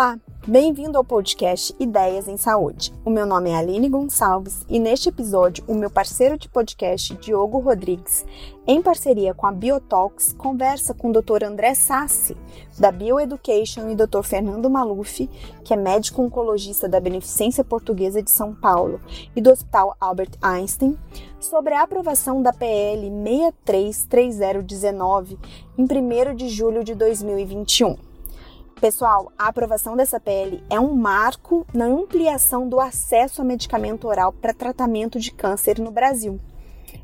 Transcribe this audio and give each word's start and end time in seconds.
Olá, 0.00 0.18
bem-vindo 0.48 0.96
ao 0.96 1.04
podcast 1.04 1.76
Ideias 1.78 2.26
em 2.26 2.38
Saúde. 2.38 2.90
O 3.04 3.10
meu 3.10 3.26
nome 3.26 3.50
é 3.50 3.56
Aline 3.56 3.86
Gonçalves 3.86 4.64
e 4.66 4.80
neste 4.80 5.10
episódio 5.10 5.62
o 5.68 5.74
meu 5.74 5.90
parceiro 5.90 6.38
de 6.38 6.48
podcast, 6.48 7.14
Diogo 7.16 7.58
Rodrigues, 7.58 8.24
em 8.66 8.80
parceria 8.80 9.34
com 9.34 9.46
a 9.46 9.52
Biotalks, 9.52 10.32
conversa 10.32 10.94
com 10.94 11.10
o 11.10 11.12
Dr. 11.12 11.44
André 11.44 11.74
Sassi, 11.74 12.34
da 12.78 12.90
Bioeducation, 12.90 13.90
e 13.90 13.94
Dr. 13.94 14.22
Fernando 14.22 14.70
Maluf, 14.70 15.28
que 15.62 15.74
é 15.74 15.76
médico 15.76 16.22
oncologista 16.22 16.88
da 16.88 16.98
Beneficência 16.98 17.62
Portuguesa 17.62 18.22
de 18.22 18.30
São 18.30 18.54
Paulo 18.54 19.02
e 19.36 19.40
do 19.42 19.50
Hospital 19.50 19.94
Albert 20.00 20.32
Einstein, 20.40 20.96
sobre 21.38 21.74
a 21.74 21.82
aprovação 21.82 22.40
da 22.40 22.54
PL 22.54 23.10
633019 23.66 25.38
em 25.76 25.84
1 25.84 26.34
de 26.34 26.48
julho 26.48 26.82
de 26.82 26.94
2021. 26.94 28.08
Pessoal, 28.80 29.30
a 29.38 29.48
aprovação 29.48 29.94
dessa 29.94 30.18
PL 30.18 30.64
é 30.70 30.80
um 30.80 30.94
marco 30.94 31.66
na 31.74 31.84
ampliação 31.84 32.66
do 32.66 32.80
acesso 32.80 33.42
a 33.42 33.44
medicamento 33.44 34.08
oral 34.08 34.32
para 34.32 34.54
tratamento 34.54 35.20
de 35.20 35.30
câncer 35.30 35.78
no 35.78 35.90
Brasil. 35.90 36.40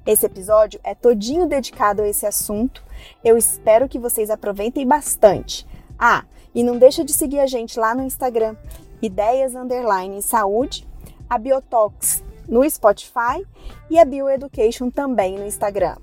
Esse 0.06 0.24
episódio 0.24 0.80
é 0.82 0.94
todinho 0.94 1.46
dedicado 1.46 2.00
a 2.00 2.08
esse 2.08 2.24
assunto. 2.24 2.82
Eu 3.22 3.36
espero 3.36 3.90
que 3.90 3.98
vocês 3.98 4.30
aproveitem 4.30 4.86
bastante. 4.86 5.66
Ah, 5.98 6.24
e 6.54 6.64
não 6.64 6.78
deixa 6.78 7.04
de 7.04 7.12
seguir 7.12 7.40
a 7.40 7.46
gente 7.46 7.78
lá 7.78 7.94
no 7.94 8.04
Instagram, 8.04 8.56
ideias 9.02 9.54
underline 9.54 10.22
saúde, 10.22 10.88
a 11.28 11.36
Biotox 11.36 12.24
no 12.48 12.68
Spotify 12.70 13.46
e 13.90 13.98
a 13.98 14.04
Bioeducation 14.06 14.88
também 14.88 15.38
no 15.38 15.44
Instagram. 15.44 15.96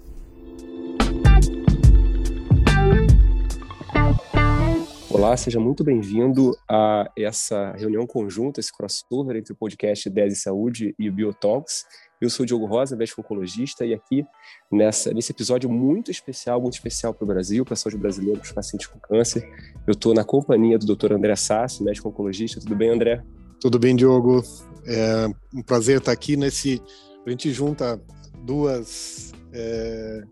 Olá, 5.14 5.38
seja 5.38 5.60
muito 5.60 5.84
bem-vindo 5.84 6.58
a 6.68 7.08
essa 7.16 7.72
reunião 7.74 8.08
conjunta, 8.08 8.60
esse 8.60 8.76
crossover 8.76 9.36
entre 9.36 9.54
o 9.54 9.56
podcast 9.56 10.10
10 10.10 10.34
e 10.34 10.36
Saúde 10.36 10.96
e 10.98 11.08
o 11.08 11.14
Biotalks. 11.14 11.86
Eu 12.20 12.32
sou 12.32 12.44
o 12.44 12.48
Diogo 12.48 12.66
Rosa, 12.66 12.96
médico 12.96 13.22
oncologista, 13.22 13.86
e 13.86 13.94
aqui 13.94 14.26
nessa, 14.72 15.14
nesse 15.14 15.32
episódio 15.32 15.70
muito 15.70 16.10
especial, 16.10 16.60
muito 16.60 16.74
especial 16.74 17.14
para 17.14 17.26
o 17.26 17.28
Brasil, 17.28 17.64
para 17.64 17.76
a 17.76 17.78
saúde 17.78 18.00
brasileira, 18.00 18.40
para 18.40 18.48
os 18.48 18.52
pacientes 18.52 18.88
com 18.88 18.98
câncer, 18.98 19.48
eu 19.86 19.92
estou 19.92 20.16
na 20.16 20.24
companhia 20.24 20.80
do 20.80 20.96
Dr. 20.96 21.14
André 21.14 21.36
Sassi, 21.36 21.84
médico 21.84 22.10
oncologista. 22.10 22.60
Tudo 22.60 22.76
bem, 22.76 22.90
André? 22.90 23.24
Tudo 23.62 23.78
bem, 23.78 23.96
Diogo. 23.96 24.42
É 24.88 25.28
um 25.54 25.62
prazer 25.62 26.00
estar 26.00 26.12
aqui 26.12 26.36
nesse. 26.36 26.82
A 27.24 27.30
gente 27.30 27.54
junta 27.54 28.02
duas. 28.44 29.32
É, 29.54 30.24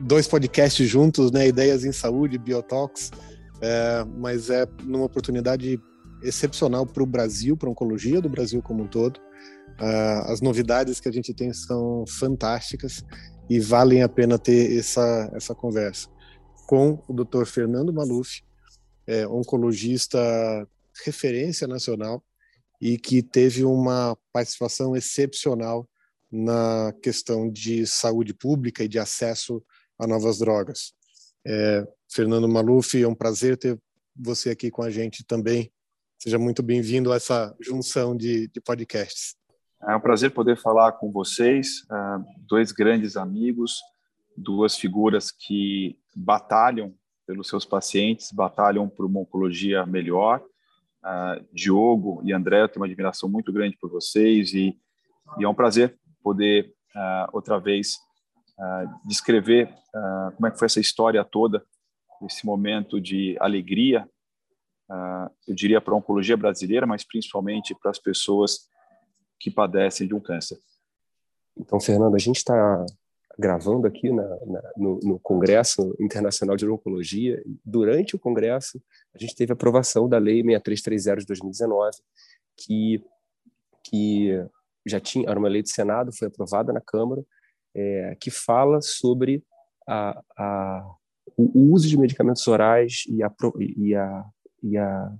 dois 0.00 0.26
podcasts 0.26 0.88
juntos, 0.88 1.30
né? 1.30 1.46
Ideias 1.46 1.84
em 1.84 1.92
Saúde, 1.92 2.38
Biotalks 2.38 3.10
é, 3.62 4.04
mas 4.18 4.50
é 4.50 4.66
numa 4.82 5.04
oportunidade 5.04 5.80
excepcional 6.22 6.86
para 6.86 7.02
o 7.02 7.06
Brasil, 7.06 7.56
para 7.56 7.68
a 7.68 7.72
oncologia 7.72 8.20
do 8.20 8.28
Brasil 8.28 8.60
como 8.62 8.84
um 8.84 8.88
todo. 8.88 9.18
Uh, 9.80 10.30
as 10.30 10.40
novidades 10.40 11.00
que 11.00 11.08
a 11.08 11.12
gente 11.12 11.32
tem 11.32 11.52
são 11.52 12.04
fantásticas 12.06 13.04
e 13.48 13.58
valem 13.58 14.02
a 14.02 14.08
pena 14.08 14.38
ter 14.38 14.78
essa, 14.78 15.30
essa 15.34 15.54
conversa 15.54 16.08
com 16.66 17.02
o 17.08 17.12
Dr. 17.12 17.44
Fernando 17.44 17.92
Maluf, 17.92 18.42
é, 19.06 19.26
oncologista 19.26 20.18
referência 21.04 21.66
nacional 21.66 22.22
e 22.80 22.98
que 22.98 23.22
teve 23.22 23.64
uma 23.64 24.16
participação 24.32 24.96
excepcional 24.96 25.88
na 26.30 26.92
questão 27.02 27.50
de 27.50 27.86
saúde 27.86 28.32
pública 28.32 28.84
e 28.84 28.88
de 28.88 28.98
acesso 28.98 29.62
a 29.98 30.06
novas 30.06 30.38
drogas. 30.38 30.92
É, 31.46 31.86
Fernando 32.12 32.46
Maluf, 32.46 33.02
é 33.02 33.08
um 33.08 33.14
prazer 33.14 33.56
ter 33.56 33.80
você 34.14 34.50
aqui 34.50 34.70
com 34.70 34.82
a 34.82 34.90
gente 34.90 35.24
também. 35.24 35.72
Seja 36.18 36.38
muito 36.38 36.62
bem-vindo 36.62 37.10
a 37.10 37.16
essa 37.16 37.56
junção 37.58 38.14
de, 38.14 38.48
de, 38.48 38.60
podcasts. 38.60 39.34
É 39.88 39.96
um 39.96 40.00
prazer 40.00 40.30
poder 40.30 40.58
falar 40.58 40.92
com 40.92 41.10
vocês, 41.10 41.80
uh, 41.84 42.22
dois 42.46 42.70
grandes 42.70 43.16
amigos, 43.16 43.80
duas 44.36 44.76
figuras 44.76 45.30
que 45.30 45.98
batalham 46.14 46.94
pelos 47.26 47.48
seus 47.48 47.64
pacientes, 47.64 48.30
batalham 48.30 48.90
por 48.90 49.06
uma 49.06 49.20
oncologia 49.20 49.86
melhor. 49.86 50.44
Uh, 51.02 51.42
Diogo 51.50 52.20
e 52.24 52.32
André, 52.34 52.60
eu 52.60 52.68
tenho 52.68 52.82
uma 52.82 52.86
admiração 52.86 53.26
muito 53.26 53.50
grande 53.50 53.78
por 53.80 53.90
vocês 53.90 54.52
e, 54.52 54.78
e 55.38 55.44
é 55.44 55.48
um 55.48 55.54
prazer 55.54 55.98
poder 56.22 56.74
uh, 56.94 57.30
outra 57.32 57.58
vez 57.58 57.96
descrever 59.04 59.74
como 60.36 60.46
é 60.46 60.50
que 60.52 60.58
foi 60.58 60.66
essa 60.66 60.78
história 60.78 61.24
toda, 61.24 61.64
esse 62.26 62.44
momento 62.46 63.00
de 63.00 63.36
alegria, 63.40 64.08
uh, 64.90 65.30
eu 65.46 65.54
diria 65.54 65.80
para 65.80 65.94
a 65.94 65.96
oncologia 65.96 66.36
brasileira, 66.36 66.86
mas 66.86 67.04
principalmente 67.04 67.74
para 67.74 67.90
as 67.90 67.98
pessoas 67.98 68.68
que 69.38 69.50
padecem 69.50 70.06
de 70.06 70.14
um 70.14 70.20
câncer. 70.20 70.58
Então, 71.56 71.80
Fernando, 71.80 72.14
a 72.14 72.18
gente 72.18 72.36
está 72.36 72.84
gravando 73.38 73.86
aqui 73.86 74.12
na, 74.12 74.22
na, 74.22 74.62
no, 74.76 75.00
no, 75.02 75.18
Congresso 75.18 75.94
Internacional 75.98 76.56
de 76.56 76.68
Oncologia. 76.68 77.42
Durante 77.64 78.14
o 78.14 78.18
Congresso, 78.18 78.82
a 79.14 79.18
gente 79.18 79.34
teve 79.34 79.52
a 79.52 79.54
aprovação 79.54 80.08
da 80.08 80.18
Lei 80.18 80.42
6330 80.42 81.20
de 81.20 81.26
2019, 81.26 81.96
que, 82.56 83.04
que 83.84 84.46
já 84.86 85.00
tinha, 85.00 85.28
era 85.28 85.38
uma 85.38 85.48
lei 85.48 85.62
do 85.62 85.68
Senado, 85.68 86.12
foi 86.12 86.28
aprovada 86.28 86.72
na 86.72 86.80
Câmara, 86.80 87.24
é, 87.74 88.16
que 88.20 88.30
fala 88.30 88.80
sobre 88.80 89.42
a, 89.88 90.22
a, 90.36 90.94
o 91.36 91.72
uso 91.72 91.88
de 91.88 91.98
medicamentos 91.98 92.46
orais 92.46 93.04
e 93.08 93.22
a, 93.22 93.30
e 93.78 93.94
a, 93.94 94.24
e 94.62 94.76
a, 94.78 95.12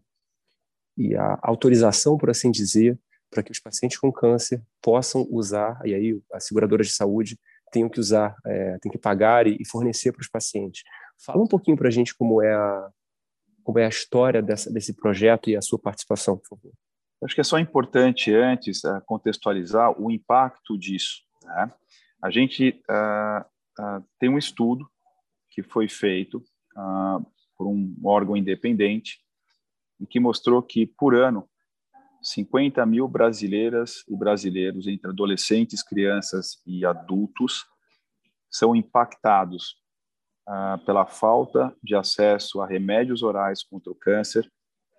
e 0.96 1.16
a 1.16 1.38
autorização, 1.42 2.16
por 2.16 2.30
assim 2.30 2.50
dizer, 2.50 2.98
para 3.30 3.42
que 3.42 3.50
os 3.50 3.58
pacientes 3.58 3.98
com 3.98 4.12
câncer 4.12 4.62
possam 4.80 5.26
usar, 5.30 5.80
e 5.84 5.94
aí 5.94 6.22
as 6.32 6.44
seguradoras 6.44 6.88
de 6.88 6.92
saúde 6.92 7.38
tenham 7.72 7.88
que 7.88 7.98
usar, 7.98 8.36
é, 8.44 8.78
tem 8.78 8.92
que 8.92 8.98
pagar 8.98 9.46
e, 9.46 9.64
fornecer 9.66 10.12
para 10.12 10.20
os 10.20 10.28
pacientes. 10.28 10.82
Fala 11.24 11.42
um 11.42 11.46
pouquinho 11.46 11.76
para 11.76 11.88
a 11.88 11.90
gente 11.90 12.14
como 12.14 12.42
é 12.42 12.52
a, 12.52 12.90
como 13.64 13.78
é 13.78 13.86
a 13.86 13.88
história 13.88 14.42
dessa, 14.42 14.70
desse 14.70 14.92
projeto 14.92 15.48
e 15.48 15.56
a 15.56 15.62
sua 15.62 15.78
participação, 15.78 16.36
por 16.36 16.48
favor. 16.48 16.72
Acho 17.24 17.34
que 17.34 17.40
é 17.40 17.44
só 17.44 17.58
importante 17.58 18.34
antes 18.34 18.84
uh, 18.84 19.00
contextualizar 19.06 19.98
o 19.98 20.10
impacto 20.10 20.76
disso. 20.76 21.22
Né? 21.44 21.72
A 22.22 22.30
gente 22.30 22.82
uh, 22.90 23.40
uh, 23.80 24.04
tem 24.18 24.28
um 24.28 24.36
estudo 24.36 24.90
que 25.52 25.62
foi 25.62 25.88
feito 25.88 26.38
uh, 26.76 27.24
por 27.56 27.68
um 27.68 27.94
órgão 28.04 28.36
independente 28.36 29.20
e 30.00 30.06
que 30.06 30.18
mostrou 30.18 30.62
que, 30.62 30.86
por 30.86 31.14
ano, 31.14 31.48
50 32.22 32.84
mil 32.86 33.06
brasileiras 33.06 34.04
e 34.08 34.16
brasileiros, 34.16 34.86
entre 34.86 35.10
adolescentes, 35.10 35.82
crianças 35.82 36.60
e 36.66 36.84
adultos, 36.84 37.64
são 38.50 38.76
impactados 38.76 39.80
pela 40.84 41.06
falta 41.06 41.74
de 41.82 41.94
acesso 41.94 42.60
a 42.60 42.66
remédios 42.66 43.22
orais 43.22 43.62
contra 43.62 43.92
o 43.92 43.94
câncer 43.94 44.50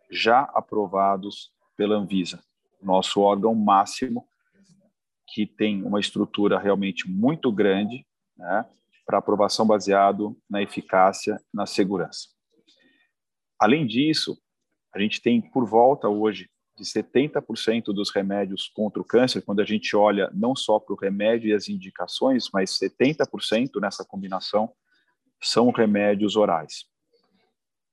já 0.09 0.41
aprovados 0.53 1.52
pela 1.75 1.96
Anvisa, 1.96 2.41
nosso 2.81 3.20
órgão 3.20 3.53
máximo 3.53 4.28
que 5.28 5.46
tem 5.46 5.84
uma 5.84 6.00
estrutura 6.00 6.59
realmente 6.59 7.09
muito 7.09 7.52
grande 7.52 8.06
né, 8.38 8.66
para 9.06 9.18
aprovação 9.18 9.66
baseado 9.66 10.38
na 10.50 10.62
eficácia, 10.62 11.38
na 11.53 11.66
segurança. 11.66 12.30
Além 13.59 13.86
disso, 13.86 14.38
a 14.94 15.00
gente 15.00 15.22
tem 15.22 15.41
por 15.41 15.66
volta 15.66 16.08
hoje 16.08 16.50
de 16.78 16.84
70% 16.84 17.94
dos 17.94 18.09
remédios 18.09 18.67
contra 18.67 19.02
o 19.02 19.05
câncer, 19.05 19.41
quando 19.41 19.59
a 19.59 19.66
gente 19.66 19.96
olha 19.96 20.29
não 20.34 20.55
só 20.55 20.79
para 20.79 20.94
o 20.94 20.97
remédio 20.97 21.50
e 21.50 21.53
as 21.53 21.70
indicações, 21.70 22.50
mas 22.52 22.78
70% 22.79 23.79
nessa 23.79 24.03
combinação 24.03 24.72
são 25.41 25.72
remédios 25.72 26.35
orais. 26.35 26.85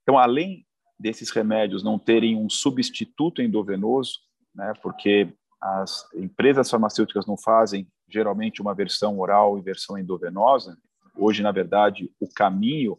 Então, 0.03 0.19
além 0.19 0.67
desses 0.99 1.31
remédios 1.31 1.83
não 1.83 1.99
terem 1.99 2.37
um 2.37 2.49
substituto 2.49 3.43
endovenoso, 3.43 4.21
né, 4.55 4.73
porque 4.83 5.33
as 5.61 6.09
empresas 6.15 6.71
farmacêuticas 6.71 7.27
não 7.27 7.37
fazem 7.37 7.87
geralmente 8.09 8.61
uma 8.61 8.75
versão 8.75 9.19
oral 9.19 9.59
e 9.59 9.63
versão 9.63 9.99
endovenosa. 9.99 10.77
Hoje, 11.17 11.43
na 11.43 11.53
verdade, 11.53 12.11
o 12.21 12.29
caminho 12.29 12.97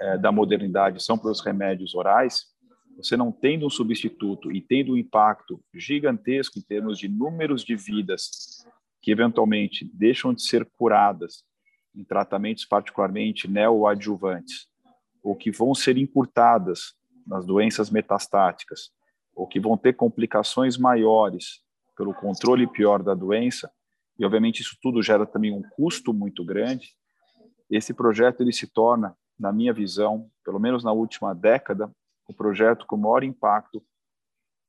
é, 0.00 0.18
da 0.18 0.30
modernidade 0.30 1.02
são 1.02 1.18
para 1.18 1.30
os 1.30 1.40
remédios 1.40 1.94
orais. 1.94 2.46
Você 2.96 3.16
não 3.16 3.30
tendo 3.30 3.66
um 3.66 3.70
substituto 3.70 4.50
e 4.52 4.60
tendo 4.60 4.92
um 4.92 4.96
impacto 4.96 5.60
gigantesco 5.74 6.58
em 6.58 6.62
termos 6.62 6.98
de 6.98 7.08
números 7.08 7.64
de 7.64 7.76
vidas 7.76 8.64
que 9.00 9.10
eventualmente 9.10 9.88
deixam 9.94 10.34
de 10.34 10.42
ser 10.42 10.68
curadas 10.76 11.44
em 11.94 12.04
tratamentos 12.04 12.64
particularmente 12.64 13.48
neoadjuvantes, 13.48 14.68
ou 15.22 15.34
que 15.34 15.50
vão 15.50 15.74
ser 15.74 15.96
encurtadas 15.96 16.94
nas 17.26 17.44
doenças 17.44 17.90
metastáticas, 17.90 18.90
ou 19.34 19.46
que 19.46 19.60
vão 19.60 19.76
ter 19.76 19.94
complicações 19.94 20.76
maiores 20.76 21.62
pelo 21.96 22.14
controle 22.14 22.66
pior 22.66 23.02
da 23.02 23.14
doença, 23.14 23.70
e 24.18 24.24
obviamente 24.24 24.60
isso 24.60 24.76
tudo 24.82 25.02
gera 25.02 25.26
também 25.26 25.52
um 25.52 25.62
custo 25.76 26.12
muito 26.12 26.44
grande, 26.44 26.94
esse 27.70 27.92
projeto 27.92 28.40
ele 28.40 28.52
se 28.52 28.66
torna, 28.66 29.16
na 29.38 29.52
minha 29.52 29.72
visão, 29.72 30.30
pelo 30.44 30.58
menos 30.58 30.82
na 30.82 30.92
última 30.92 31.34
década, 31.34 31.90
o 32.26 32.34
projeto 32.34 32.86
com 32.86 32.96
maior 32.96 33.22
impacto 33.22 33.82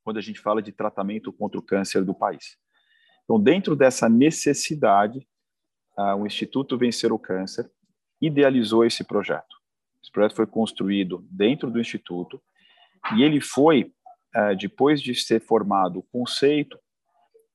quando 0.03 0.17
a 0.17 0.21
gente 0.21 0.39
fala 0.39 0.61
de 0.61 0.71
tratamento 0.71 1.31
contra 1.31 1.59
o 1.59 1.63
câncer 1.63 2.03
do 2.03 2.13
país. 2.13 2.57
Então, 3.23 3.39
dentro 3.39 3.75
dessa 3.75 4.09
necessidade, 4.09 5.27
uh, 5.97 6.15
o 6.15 6.25
Instituto 6.25 6.77
Vencer 6.77 7.11
o 7.11 7.19
Câncer 7.19 7.69
idealizou 8.21 8.85
esse 8.85 9.03
projeto. 9.03 9.57
Esse 10.01 10.11
projeto 10.11 10.35
foi 10.35 10.47
construído 10.47 11.25
dentro 11.29 11.69
do 11.69 11.79
Instituto 11.79 12.41
e 13.15 13.23
ele 13.23 13.39
foi, 13.39 13.93
uh, 14.35 14.55
depois 14.57 15.01
de 15.01 15.13
ser 15.13 15.41
formado 15.41 15.99
o 15.99 16.03
conceito, 16.03 16.79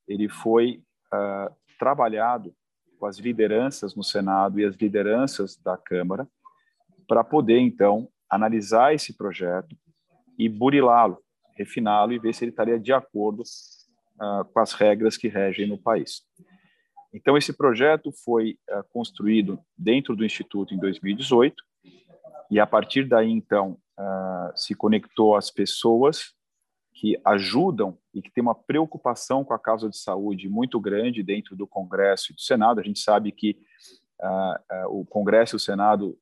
ele 0.06 0.28
foi 0.28 0.82
uh, 1.12 1.54
trabalhado 1.78 2.54
com 3.04 3.08
as 3.08 3.18
lideranças 3.18 3.94
no 3.94 4.02
Senado 4.02 4.58
e 4.58 4.64
as 4.64 4.76
lideranças 4.76 5.58
da 5.58 5.76
Câmara 5.76 6.26
para 7.06 7.22
poder, 7.22 7.58
então, 7.58 8.08
analisar 8.30 8.94
esse 8.94 9.14
projeto 9.14 9.76
e 10.38 10.48
burilá-lo, 10.48 11.18
refiná-lo 11.54 12.14
e 12.14 12.18
ver 12.18 12.32
se 12.32 12.44
ele 12.44 12.50
estaria 12.50 12.80
de 12.80 12.94
acordo 12.94 13.42
uh, 13.42 14.42
com 14.46 14.58
as 14.58 14.72
regras 14.72 15.18
que 15.18 15.28
regem 15.28 15.66
no 15.66 15.76
país. 15.76 16.22
Então, 17.12 17.36
esse 17.36 17.52
projeto 17.52 18.10
foi 18.24 18.56
uh, 18.70 18.82
construído 18.90 19.60
dentro 19.76 20.16
do 20.16 20.24
Instituto 20.24 20.72
em 20.72 20.78
2018, 20.78 21.62
e 22.50 22.58
a 22.58 22.66
partir 22.66 23.06
daí, 23.06 23.30
então, 23.30 23.76
uh, 24.00 24.50
se 24.56 24.74
conectou 24.74 25.36
às 25.36 25.50
pessoas 25.50 26.32
que 26.94 27.20
ajudam 27.24 27.98
e 28.14 28.22
que 28.22 28.30
têm 28.30 28.40
uma 28.40 28.54
preocupação 28.54 29.44
com 29.44 29.52
a 29.52 29.58
causa 29.58 29.90
de 29.90 29.98
saúde 29.98 30.48
muito 30.48 30.80
grande 30.80 31.22
dentro 31.22 31.56
do 31.56 31.66
Congresso 31.66 32.32
e 32.32 32.34
do 32.34 32.40
Senado. 32.40 32.80
A 32.80 32.84
gente 32.84 33.00
sabe 33.00 33.32
que 33.32 33.58
o 34.88 35.04
Congresso 35.04 35.56
e 35.56 35.58
o 35.58 35.60
Senado 35.60 36.16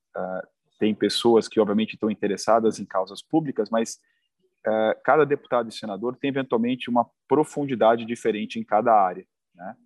têm 0.79 0.95
pessoas 0.95 1.47
que, 1.47 1.61
obviamente, 1.61 1.95
estão 1.95 2.11
interessadas 2.11 2.81
em 2.81 2.85
causas 2.85 3.23
públicas, 3.23 3.71
mas 3.71 4.01
é, 4.67 5.01
cada 5.05 5.25
deputado 5.25 5.69
e 5.69 5.73
senador 5.73 6.17
tem 6.17 6.31
eventualmente 6.31 6.89
uma 6.89 7.09
profundidade 7.29 8.05
diferente 8.05 8.59
em 8.59 8.65
cada 8.65 8.93
área, 8.93 9.27
né? 9.55 9.77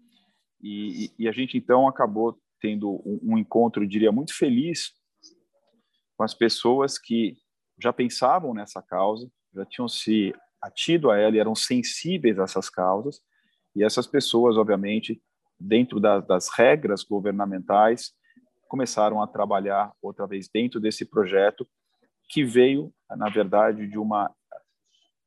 E, 0.63 1.13
e 1.19 1.29
a 1.29 1.33
gente 1.33 1.57
então 1.57 1.87
acabou 1.87 2.39
tendo 2.61 2.91
um, 3.07 3.21
um 3.23 3.39
encontro, 3.39 3.83
eu 3.83 3.89
diria, 3.89 4.11
muito 4.11 4.35
feliz 4.35 4.93
com 6.17 6.25
as 6.25 6.35
pessoas 6.35 6.99
que 6.99 7.37
já 7.79 7.93
pensavam 7.93 8.55
nessa 8.55 8.81
causa, 8.81 9.31
já 9.55 9.67
tinham 9.67 9.89
se 9.89 10.35
atido 10.67 11.11
a 11.11 11.19
ela 11.19 11.37
e 11.37 11.39
eram 11.39 11.55
sensíveis 11.55 12.39
a 12.39 12.45
essas 12.45 12.69
causas, 12.69 13.21
e 13.75 13.85
essas 13.85 14.07
pessoas, 14.07 14.57
obviamente, 14.57 15.21
dentro 15.59 16.01
da, 16.01 16.21
das 16.21 16.49
regras 16.49 17.03
governamentais, 17.03 18.13
começaram 18.69 19.23
a 19.23 19.27
trabalhar 19.27 19.93
outra 20.03 20.27
vez 20.27 20.49
dentro 20.49 20.81
desse 20.81 21.05
projeto 21.05 21.67
que 22.29 22.45
veio, 22.45 22.93
na 23.17 23.29
verdade, 23.29 23.87
de 23.87 23.99
uma 23.99 24.27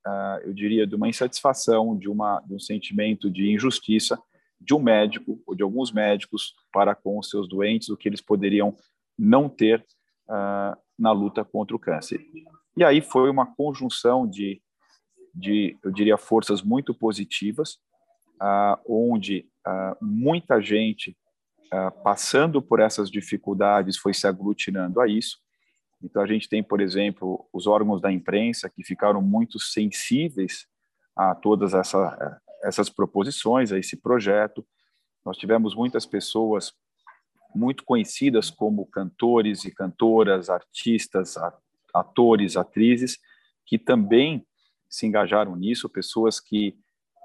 uh, 0.05 0.39
eu 0.43 0.53
diria, 0.53 0.85
de 0.85 0.95
uma 0.95 1.07
insatisfação, 1.07 1.97
de, 1.97 2.09
uma, 2.09 2.41
de 2.41 2.53
um 2.53 2.59
sentimento 2.59 3.29
de 3.29 3.51
injustiça 3.51 4.21
de 4.59 4.73
um 4.73 4.79
médico 4.79 5.41
ou 5.47 5.55
de 5.55 5.63
alguns 5.63 5.91
médicos 5.91 6.53
para 6.71 6.93
com 6.93 7.17
os 7.17 7.29
seus 7.29 7.47
doentes, 7.47 7.89
o 7.89 7.95
que 7.95 8.09
eles 8.09 8.21
poderiam 8.21 8.75
não 9.17 9.47
ter 9.47 9.85
uh, 10.27 10.77
na 10.97 11.11
luta 11.11 11.45
contra 11.45 11.75
o 11.75 11.79
câncer. 11.79 12.19
E 12.75 12.83
aí 12.83 13.01
foi 13.01 13.29
uma 13.29 13.45
conjunção 13.55 14.27
de, 14.27 14.61
de 15.39 15.77
eu 15.83 15.91
diria, 15.91 16.17
forças 16.17 16.61
muito 16.61 16.93
positivas, 16.93 17.77
uh, 18.41 18.77
onde 18.87 19.47
uh, 19.67 19.95
muita 20.03 20.61
gente 20.61 21.15
passando 22.03 22.63
por 22.63 22.79
essas 22.79 23.11
dificuldades 23.11 23.95
foi 23.95 24.11
se 24.11 24.25
aglutinando 24.25 24.99
a 24.99 25.07
isso, 25.07 25.37
então, 26.01 26.21
a 26.21 26.25
gente 26.25 26.47
tem, 26.47 26.63
por 26.63 26.79
exemplo, 26.79 27.45
os 27.51 27.67
órgãos 27.67 28.01
da 28.01 28.11
imprensa 28.11 28.69
que 28.69 28.83
ficaram 28.83 29.21
muito 29.21 29.59
sensíveis 29.59 30.65
a 31.15 31.35
todas 31.35 31.73
essa, 31.73 32.41
essas 32.63 32.89
proposições, 32.89 33.71
a 33.71 33.77
esse 33.77 33.97
projeto. 33.97 34.65
Nós 35.25 35.37
tivemos 35.37 35.75
muitas 35.75 36.05
pessoas 36.05 36.71
muito 37.53 37.83
conhecidas 37.83 38.49
como 38.49 38.85
cantores 38.85 39.65
e 39.65 39.71
cantoras, 39.71 40.49
artistas, 40.49 41.35
atores, 41.93 42.55
atrizes, 42.55 43.17
que 43.65 43.77
também 43.77 44.45
se 44.89 45.05
engajaram 45.05 45.55
nisso, 45.55 45.89
pessoas 45.89 46.39
que 46.39 46.75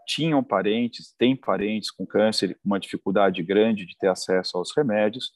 tinham 0.06 0.44
parentes, 0.44 1.14
têm 1.16 1.34
parentes 1.34 1.90
com 1.90 2.06
câncer, 2.06 2.58
uma 2.64 2.78
dificuldade 2.78 3.42
grande 3.42 3.86
de 3.86 3.96
ter 3.96 4.08
acesso 4.08 4.58
aos 4.58 4.76
remédios, 4.76 5.32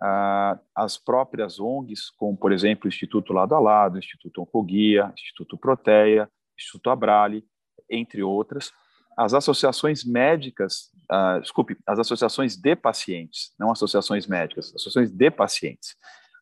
ah, 0.00 0.58
as 0.74 0.96
próprias 0.96 1.58
ONGs, 1.58 2.10
como, 2.16 2.36
por 2.36 2.52
exemplo, 2.52 2.86
o 2.86 2.88
Instituto 2.88 3.32
Lado 3.32 3.54
a 3.54 3.60
Lado, 3.60 3.98
Instituto 3.98 4.42
Oncoguia, 4.42 5.12
Instituto 5.18 5.58
Proteia, 5.58 6.30
Instituto 6.56 6.90
Abrale, 6.90 7.44
entre 7.90 8.22
outras, 8.22 8.72
as 9.16 9.34
associações 9.34 10.04
médicas, 10.04 10.90
ah, 11.10 11.40
desculpe, 11.40 11.76
as 11.84 11.98
associações 11.98 12.56
de 12.56 12.76
pacientes, 12.76 13.52
não 13.58 13.72
associações 13.72 14.28
médicas, 14.28 14.66
associações 14.66 15.10
de 15.10 15.30
pacientes, 15.30 15.96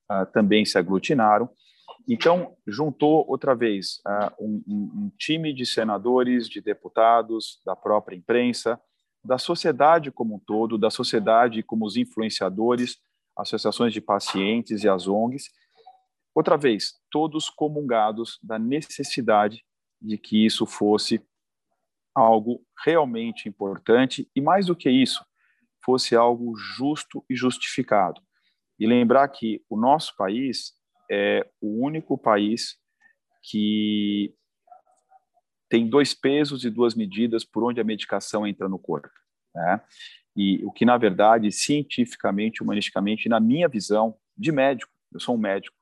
ah, 0.08 0.26
também 0.26 0.64
se 0.64 0.76
aglutinaram. 0.76 1.48
Então, 2.08 2.56
juntou 2.66 3.24
outra 3.28 3.54
vez 3.54 4.00
um, 4.38 4.62
um 4.66 5.12
time 5.18 5.52
de 5.52 5.66
senadores, 5.66 6.48
de 6.48 6.60
deputados, 6.60 7.60
da 7.64 7.74
própria 7.74 8.16
imprensa, 8.16 8.80
da 9.24 9.38
sociedade 9.38 10.12
como 10.12 10.36
um 10.36 10.38
todo, 10.38 10.78
da 10.78 10.88
sociedade 10.88 11.62
como 11.64 11.84
os 11.84 11.96
influenciadores, 11.96 12.98
associações 13.36 13.92
de 13.92 14.00
pacientes 14.00 14.84
e 14.84 14.88
as 14.88 15.08
ONGs. 15.08 15.50
Outra 16.32 16.56
vez, 16.56 16.94
todos 17.10 17.50
comungados 17.50 18.38
da 18.40 18.58
necessidade 18.58 19.64
de 20.00 20.16
que 20.16 20.46
isso 20.46 20.64
fosse 20.64 21.20
algo 22.14 22.64
realmente 22.84 23.48
importante 23.48 24.30
e, 24.34 24.40
mais 24.40 24.66
do 24.66 24.76
que 24.76 24.88
isso, 24.88 25.24
fosse 25.84 26.14
algo 26.14 26.56
justo 26.56 27.24
e 27.28 27.34
justificado. 27.34 28.20
E 28.78 28.86
lembrar 28.86 29.26
que 29.28 29.62
o 29.68 29.76
nosso 29.76 30.14
país 30.16 30.75
é 31.10 31.48
o 31.60 31.84
único 31.84 32.16
país 32.18 32.76
que 33.42 34.34
tem 35.68 35.88
dois 35.88 36.14
pesos 36.14 36.64
e 36.64 36.70
duas 36.70 36.94
medidas 36.94 37.44
por 37.44 37.64
onde 37.64 37.80
a 37.80 37.84
medicação 37.84 38.46
entra 38.46 38.68
no 38.68 38.78
corpo. 38.78 39.10
Né? 39.54 39.80
E 40.36 40.64
o 40.64 40.70
que, 40.70 40.84
na 40.84 40.96
verdade, 40.96 41.50
cientificamente, 41.50 42.62
humanisticamente, 42.62 43.28
na 43.28 43.40
minha 43.40 43.68
visão 43.68 44.16
de 44.36 44.52
médico, 44.52 44.92
eu 45.12 45.18
sou 45.18 45.34
um 45.34 45.38
médico, 45.38 45.76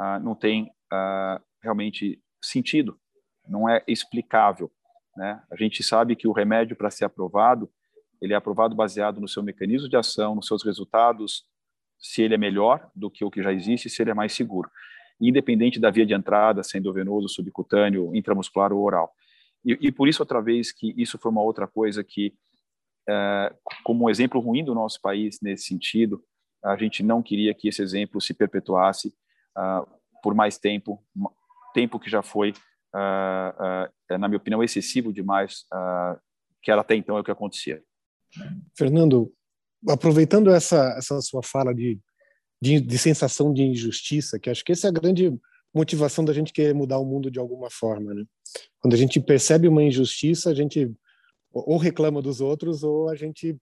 uh, 0.00 0.22
não 0.22 0.34
tem 0.34 0.70
uh, 0.92 1.42
realmente 1.62 2.22
sentido, 2.42 2.98
não 3.46 3.68
é 3.68 3.82
explicável. 3.88 4.70
Né? 5.16 5.42
A 5.50 5.56
gente 5.56 5.82
sabe 5.82 6.14
que 6.14 6.28
o 6.28 6.32
remédio, 6.32 6.76
para 6.76 6.90
ser 6.90 7.04
aprovado, 7.04 7.70
ele 8.20 8.34
é 8.34 8.36
aprovado 8.36 8.74
baseado 8.74 9.20
no 9.20 9.28
seu 9.28 9.42
mecanismo 9.42 9.88
de 9.88 9.96
ação, 9.96 10.34
nos 10.34 10.46
seus 10.46 10.62
resultados, 10.62 11.46
se 11.98 12.22
ele 12.22 12.34
é 12.34 12.38
melhor 12.38 12.90
do 12.94 13.10
que 13.10 13.24
o 13.24 13.30
que 13.30 13.42
já 13.42 13.52
existe, 13.52 13.90
se 13.90 14.02
ele 14.02 14.10
é 14.10 14.14
mais 14.14 14.32
seguro, 14.32 14.70
independente 15.20 15.80
da 15.80 15.90
via 15.90 16.06
de 16.06 16.14
entrada, 16.14 16.62
sendo 16.62 16.92
venoso, 16.92 17.28
subcutâneo, 17.28 18.14
intramuscular 18.14 18.72
ou 18.72 18.82
oral. 18.82 19.12
E, 19.64 19.76
e 19.80 19.92
por 19.92 20.08
isso, 20.08 20.22
outra 20.22 20.40
vez, 20.40 20.70
que 20.72 20.94
isso 20.96 21.18
foi 21.18 21.30
uma 21.30 21.42
outra 21.42 21.66
coisa 21.66 22.04
que 22.04 22.34
é, 23.08 23.54
como 23.84 24.04
um 24.04 24.10
exemplo 24.10 24.38
ruim 24.38 24.62
do 24.62 24.74
nosso 24.74 25.00
país 25.00 25.38
nesse 25.40 25.64
sentido. 25.64 26.22
A 26.62 26.76
gente 26.76 27.02
não 27.02 27.22
queria 27.22 27.54
que 27.54 27.68
esse 27.68 27.80
exemplo 27.80 28.20
se 28.20 28.34
perpetuasse 28.34 29.08
uh, 29.56 29.88
por 30.22 30.34
mais 30.34 30.58
tempo, 30.58 31.02
tempo 31.72 31.98
que 31.98 32.10
já 32.10 32.20
foi, 32.20 32.50
uh, 32.94 33.86
uh, 34.12 34.18
na 34.18 34.28
minha 34.28 34.36
opinião, 34.36 34.62
excessivo 34.62 35.10
demais, 35.12 35.64
que 36.62 36.70
era 36.70 36.82
até 36.82 36.96
então 36.96 37.16
é 37.16 37.20
o 37.20 37.24
que 37.24 37.30
acontecia. 37.30 37.82
Fernando, 38.76 39.32
aproveitando 39.86 40.50
essa, 40.50 40.94
essa 40.98 41.20
sua 41.20 41.42
fala 41.42 41.74
de, 41.74 41.98
de, 42.60 42.80
de 42.80 42.98
sensação 42.98 43.52
de 43.52 43.62
injustiça, 43.62 44.38
que 44.38 44.50
acho 44.50 44.64
que 44.64 44.72
essa 44.72 44.86
é 44.86 44.90
a 44.90 44.92
grande 44.92 45.32
motivação 45.74 46.24
da 46.24 46.32
gente 46.32 46.52
querer 46.52 46.74
mudar 46.74 46.98
o 46.98 47.04
mundo 47.04 47.30
de 47.30 47.38
alguma 47.38 47.70
forma, 47.70 48.14
né? 48.14 48.24
Quando 48.80 48.94
a 48.94 48.96
gente 48.96 49.20
percebe 49.20 49.68
uma 49.68 49.82
injustiça, 49.82 50.50
a 50.50 50.54
gente 50.54 50.90
ou 51.52 51.76
reclama 51.76 52.22
dos 52.22 52.40
outros 52.40 52.82
ou 52.82 53.08
a 53.08 53.14
gente 53.14 53.56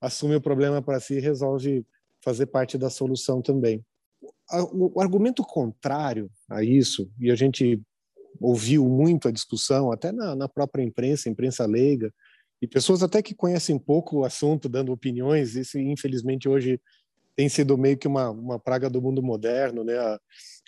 assume 0.00 0.36
o 0.36 0.40
problema 0.40 0.80
para 0.80 1.00
si 1.00 1.14
e 1.14 1.20
resolve 1.20 1.84
fazer 2.22 2.46
parte 2.46 2.78
da 2.78 2.90
solução 2.90 3.42
também. 3.42 3.84
O 4.72 5.00
argumento 5.00 5.42
contrário 5.42 6.30
a 6.48 6.62
isso, 6.62 7.10
e 7.18 7.30
a 7.30 7.34
gente 7.34 7.80
ouviu 8.40 8.86
muito 8.88 9.28
a 9.28 9.30
discussão, 9.30 9.92
até 9.92 10.10
na, 10.10 10.34
na 10.34 10.48
própria 10.48 10.82
imprensa, 10.82 11.28
imprensa 11.28 11.66
leiga, 11.66 12.12
e 12.60 12.66
pessoas 12.66 13.02
até 13.02 13.22
que 13.22 13.34
conhecem 13.34 13.78
pouco 13.78 14.18
o 14.18 14.24
assunto, 14.24 14.68
dando 14.68 14.92
opiniões, 14.92 15.56
isso 15.56 15.78
infelizmente 15.78 16.48
hoje 16.48 16.80
tem 17.34 17.48
sido 17.48 17.78
meio 17.78 17.96
que 17.96 18.06
uma, 18.06 18.30
uma 18.30 18.58
praga 18.58 18.90
do 18.90 19.00
mundo 19.00 19.22
moderno, 19.22 19.82
né? 19.82 19.94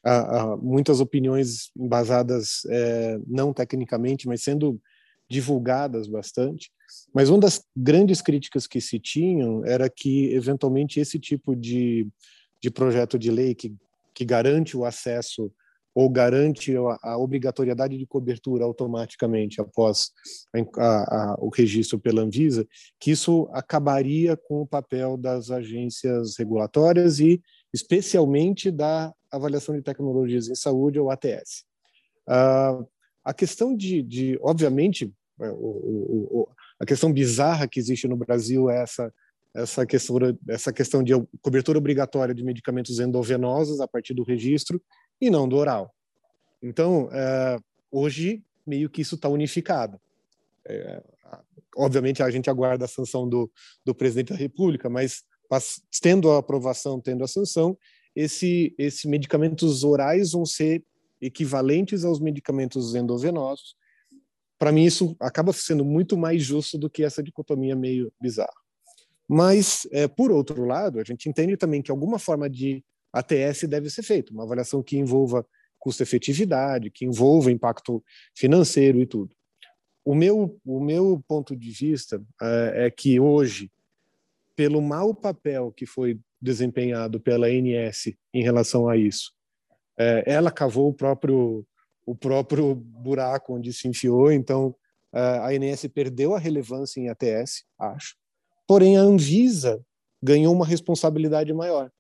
Há, 0.04 0.56
muitas 0.60 1.00
opiniões 1.00 1.70
embasadas 1.76 2.64
é, 2.68 3.18
não 3.26 3.52
tecnicamente, 3.52 4.26
mas 4.26 4.42
sendo 4.42 4.80
divulgadas 5.28 6.08
bastante. 6.08 6.70
Mas 7.14 7.28
uma 7.28 7.40
das 7.40 7.64
grandes 7.76 8.20
críticas 8.20 8.66
que 8.66 8.80
se 8.80 8.98
tinham 8.98 9.64
era 9.64 9.88
que, 9.88 10.32
eventualmente, 10.34 10.98
esse 10.98 11.18
tipo 11.18 11.54
de, 11.54 12.08
de 12.60 12.70
projeto 12.70 13.18
de 13.18 13.30
lei 13.30 13.54
que, 13.54 13.74
que 14.14 14.24
garante 14.24 14.76
o 14.76 14.84
acesso 14.84 15.52
ou 15.94 16.08
garante 16.08 16.74
a, 16.76 16.98
a 17.02 17.18
obrigatoriedade 17.18 17.98
de 17.98 18.06
cobertura 18.06 18.64
automaticamente 18.64 19.60
após 19.60 20.10
a, 20.78 20.88
a, 20.88 21.36
o 21.38 21.48
registro 21.48 21.98
pela 21.98 22.22
Anvisa, 22.22 22.66
que 22.98 23.10
isso 23.10 23.48
acabaria 23.52 24.36
com 24.36 24.62
o 24.62 24.66
papel 24.66 25.16
das 25.16 25.50
agências 25.50 26.36
regulatórias 26.38 27.20
e 27.20 27.40
especialmente 27.72 28.70
da 28.70 29.12
avaliação 29.30 29.74
de 29.74 29.82
tecnologias 29.82 30.48
em 30.48 30.54
saúde, 30.54 30.98
ou 30.98 31.10
ATS. 31.10 31.64
Uh, 32.28 32.86
a 33.24 33.32
questão 33.32 33.74
de, 33.74 34.02
de 34.02 34.38
obviamente, 34.42 35.12
é, 35.40 35.50
o, 35.50 35.54
o, 35.54 36.40
o, 36.40 36.48
a 36.80 36.84
questão 36.84 37.12
bizarra 37.12 37.66
que 37.66 37.80
existe 37.80 38.06
no 38.06 38.16
Brasil 38.16 38.68
é 38.68 38.82
essa 38.82 39.12
essa 39.54 39.84
questão, 39.84 40.16
essa 40.48 40.72
questão 40.72 41.02
de 41.02 41.12
cobertura 41.42 41.78
obrigatória 41.78 42.34
de 42.34 42.42
medicamentos 42.42 42.98
endovenosos 42.98 43.80
a 43.80 43.88
partir 43.88 44.14
do 44.14 44.22
registro 44.22 44.80
e 45.22 45.30
não 45.30 45.48
do 45.48 45.56
oral. 45.56 45.94
Então, 46.60 47.08
é, 47.12 47.56
hoje, 47.92 48.42
meio 48.66 48.90
que 48.90 49.02
isso 49.02 49.14
está 49.14 49.28
unificado. 49.28 50.00
É, 50.66 51.00
obviamente, 51.76 52.20
a 52.24 52.30
gente 52.30 52.50
aguarda 52.50 52.86
a 52.86 52.88
sanção 52.88 53.28
do, 53.28 53.48
do 53.84 53.94
presidente 53.94 54.32
da 54.32 54.38
República, 54.38 54.90
mas 54.90 55.22
tendo 56.00 56.28
a 56.32 56.38
aprovação, 56.38 57.00
tendo 57.00 57.22
a 57.22 57.28
sanção, 57.28 57.78
esse, 58.16 58.74
esses 58.76 59.04
medicamentos 59.04 59.84
orais 59.84 60.32
vão 60.32 60.44
ser 60.44 60.84
equivalentes 61.20 62.04
aos 62.04 62.18
medicamentos 62.18 62.96
endovenosos. 62.96 63.76
Para 64.58 64.72
mim, 64.72 64.84
isso 64.84 65.14
acaba 65.20 65.52
sendo 65.52 65.84
muito 65.84 66.16
mais 66.16 66.42
justo 66.42 66.76
do 66.76 66.90
que 66.90 67.04
essa 67.04 67.22
dicotomia 67.22 67.76
meio 67.76 68.12
bizarra. 68.20 68.52
Mas, 69.28 69.86
é, 69.92 70.08
por 70.08 70.32
outro 70.32 70.64
lado, 70.64 70.98
a 70.98 71.04
gente 71.04 71.28
entende 71.28 71.56
também 71.56 71.80
que 71.80 71.92
alguma 71.92 72.18
forma 72.18 72.50
de 72.50 72.84
ATS 73.12 73.64
deve 73.68 73.90
ser 73.90 74.02
feita, 74.02 74.32
uma 74.32 74.44
avaliação 74.44 74.82
que 74.82 74.96
envolva 74.96 75.46
custo-efetividade, 75.78 76.90
que 76.90 77.04
envolva 77.04 77.50
impacto 77.50 78.02
financeiro 78.34 79.00
e 79.00 79.06
tudo. 79.06 79.34
O 80.04 80.14
meu, 80.14 80.58
o 80.64 80.80
meu 80.80 81.22
ponto 81.26 81.56
de 81.56 81.70
vista 81.70 82.22
é, 82.40 82.86
é 82.86 82.90
que 82.90 83.20
hoje, 83.20 83.70
pelo 84.56 84.80
mau 84.80 85.14
papel 85.14 85.72
que 85.72 85.86
foi 85.86 86.18
desempenhado 86.40 87.20
pela 87.20 87.46
ANS 87.46 88.12
em 88.32 88.42
relação 88.42 88.88
a 88.88 88.96
isso, 88.96 89.32
é, 89.98 90.24
ela 90.26 90.50
cavou 90.50 90.88
o 90.88 90.94
próprio 90.94 91.66
o 92.04 92.16
próprio 92.16 92.74
buraco 92.74 93.54
onde 93.54 93.72
se 93.72 93.86
enfiou, 93.86 94.32
então 94.32 94.74
a 95.12 95.50
ANS 95.50 95.86
perdeu 95.92 96.34
a 96.34 96.38
relevância 96.38 96.98
em 96.98 97.08
ATS, 97.08 97.64
acho. 97.78 98.16
Porém, 98.66 98.96
a 98.96 99.02
Anvisa 99.02 99.84
ganhou 100.22 100.54
uma 100.54 100.66
responsabilidade 100.66 101.52
maior. 101.52 101.90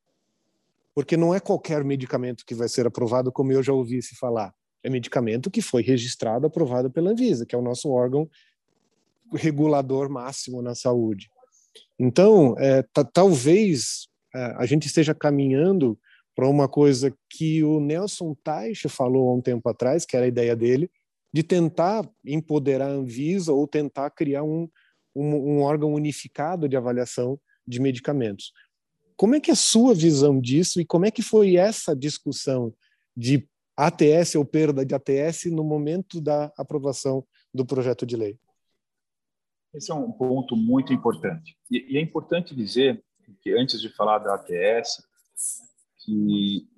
Porque 0.94 1.16
não 1.16 1.34
é 1.34 1.40
qualquer 1.40 1.84
medicamento 1.84 2.44
que 2.44 2.54
vai 2.54 2.68
ser 2.68 2.86
aprovado, 2.86 3.32
como 3.32 3.52
eu 3.52 3.62
já 3.62 3.72
ouvi 3.72 4.02
se 4.02 4.14
falar. 4.16 4.54
É 4.82 4.90
medicamento 4.90 5.50
que 5.50 5.62
foi 5.62 5.82
registrado, 5.82 6.46
aprovado 6.46 6.90
pela 6.90 7.10
Anvisa, 7.10 7.46
que 7.46 7.54
é 7.54 7.58
o 7.58 7.62
nosso 7.62 7.88
órgão 7.90 8.28
regulador 9.32 10.10
máximo 10.10 10.60
na 10.60 10.74
saúde. 10.74 11.30
Então, 11.98 12.54
é, 12.58 12.84
talvez 13.12 14.08
é, 14.34 14.54
a 14.58 14.66
gente 14.66 14.86
esteja 14.86 15.14
caminhando 15.14 15.98
para 16.34 16.48
uma 16.48 16.68
coisa 16.68 17.14
que 17.28 17.62
o 17.62 17.80
Nelson 17.80 18.34
Teich 18.42 18.88
falou 18.88 19.30
há 19.30 19.34
um 19.34 19.40
tempo 19.40 19.68
atrás, 19.68 20.04
que 20.04 20.16
era 20.16 20.24
a 20.24 20.28
ideia 20.28 20.56
dele, 20.56 20.90
de 21.32 21.42
tentar 21.42 22.08
empoderar 22.24 22.88
a 22.88 22.92
Anvisa 22.92 23.52
ou 23.52 23.66
tentar 23.66 24.10
criar 24.10 24.42
um, 24.42 24.68
um, 25.14 25.34
um 25.34 25.60
órgão 25.60 25.92
unificado 25.94 26.68
de 26.68 26.76
avaliação 26.76 27.38
de 27.66 27.80
medicamentos. 27.80 28.52
Como 29.16 29.34
é 29.34 29.40
que 29.40 29.50
é 29.50 29.54
a 29.54 29.56
sua 29.56 29.94
visão 29.94 30.40
disso 30.40 30.80
e 30.80 30.84
como 30.84 31.06
é 31.06 31.10
que 31.10 31.22
foi 31.22 31.56
essa 31.56 31.94
discussão 31.94 32.72
de 33.16 33.48
ATS 33.76 34.34
ou 34.36 34.44
perda 34.44 34.84
de 34.84 34.94
ATS 34.94 35.46
no 35.46 35.64
momento 35.64 36.20
da 36.20 36.52
aprovação 36.56 37.24
do 37.52 37.64
projeto 37.64 38.06
de 38.06 38.16
lei? 38.16 38.38
Esse 39.74 39.90
é 39.90 39.94
um 39.94 40.12
ponto 40.12 40.54
muito 40.54 40.92
importante. 40.92 41.56
E, 41.70 41.94
e 41.94 41.98
é 41.98 42.00
importante 42.00 42.54
dizer 42.54 43.02
que 43.40 43.52
antes 43.52 43.80
de 43.80 43.88
falar 43.88 44.18
da 44.18 44.34
ATS, 44.34 45.02
que 45.98 46.68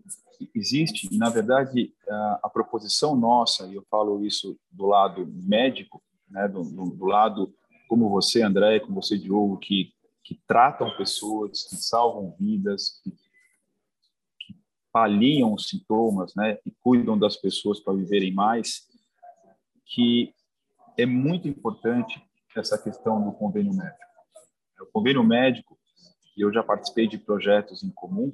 existe, 0.55 1.09
na 1.17 1.31
verdade, 1.31 1.93
a, 2.09 2.41
a, 2.45 2.51
proposição 2.51 3.17
nossa, 3.17 3.67
e 3.67 3.75
eu 3.75 3.85
falo 3.91 4.25
isso 4.25 4.59
do 4.71 4.87
lado 4.87 5.27
médico, 5.27 6.03
né, 6.29 6.47
do, 6.49 6.63
do, 6.63 6.91
do 6.91 7.05
lado 7.07 7.55
como 7.89 8.09
você, 8.09 8.43
André, 8.43 8.81
como 8.81 9.01
você, 9.01 9.19
Diogo, 9.19 9.59
que, 9.59 9.93
que 10.25 10.41
tratam 10.47 10.97
pessoas, 10.97 11.65
que 11.69 11.77
salvam 11.77 12.35
vidas, 12.41 13.01
que, 13.05 13.11
que 13.11 14.59
paliam 14.91 15.53
os 15.53 15.69
sintomas, 15.69 16.35
né, 16.35 16.59
e 16.65 16.71
cuidam 16.81 17.19
das 17.19 17.37
pessoas 17.37 17.79
para 17.79 17.93
viverem 17.93 18.33
mais, 18.33 18.89
que 19.85 20.35
é 20.97 21.05
muito 21.05 21.47
importante 21.47 22.25
essa 22.57 22.79
questão 22.79 23.23
do 23.23 23.33
convênio 23.33 23.75
médico. 23.75 24.05
O 24.81 24.87
convênio 24.87 25.23
médico, 25.23 25.79
e 26.37 26.41
eu 26.41 26.53
já 26.53 26.63
participei 26.63 27.07
de 27.07 27.19
projetos 27.19 27.83
em 27.83 27.91
comum, 27.91 28.33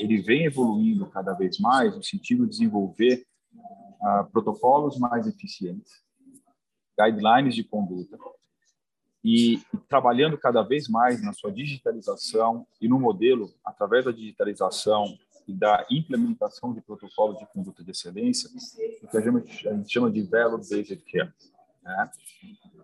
ele 0.00 0.20
vem 0.20 0.44
evoluindo 0.44 1.08
cada 1.10 1.32
vez 1.34 1.58
mais 1.60 1.94
no 1.94 2.02
sentido 2.02 2.44
de 2.44 2.50
desenvolver 2.50 3.24
uh, 3.54 4.28
protocolos 4.32 4.98
mais 4.98 5.26
eficientes, 5.26 6.02
guidelines 6.98 7.54
de 7.54 7.62
conduta 7.62 8.18
e, 9.24 9.62
trabalhando 9.88 10.36
cada 10.36 10.62
vez 10.62 10.86
mais 10.86 11.22
na 11.22 11.32
sua 11.32 11.50
digitalização 11.50 12.66
e 12.78 12.86
no 12.86 13.00
modelo 13.00 13.50
através 13.64 14.04
da 14.04 14.12
digitalização 14.12 15.16
e 15.48 15.52
da 15.52 15.86
implementação 15.90 16.74
de 16.74 16.82
protocolos 16.82 17.38
de 17.38 17.46
conduta 17.46 17.82
de 17.82 17.90
excelência, 17.90 18.50
o 19.02 19.08
que 19.08 19.16
a 19.16 19.20
gente, 19.20 19.90
chama 19.90 20.10
de 20.10 20.22
Value 20.22 20.58
Based 20.58 20.96
Care. 21.10 21.32
Né? 21.82 22.10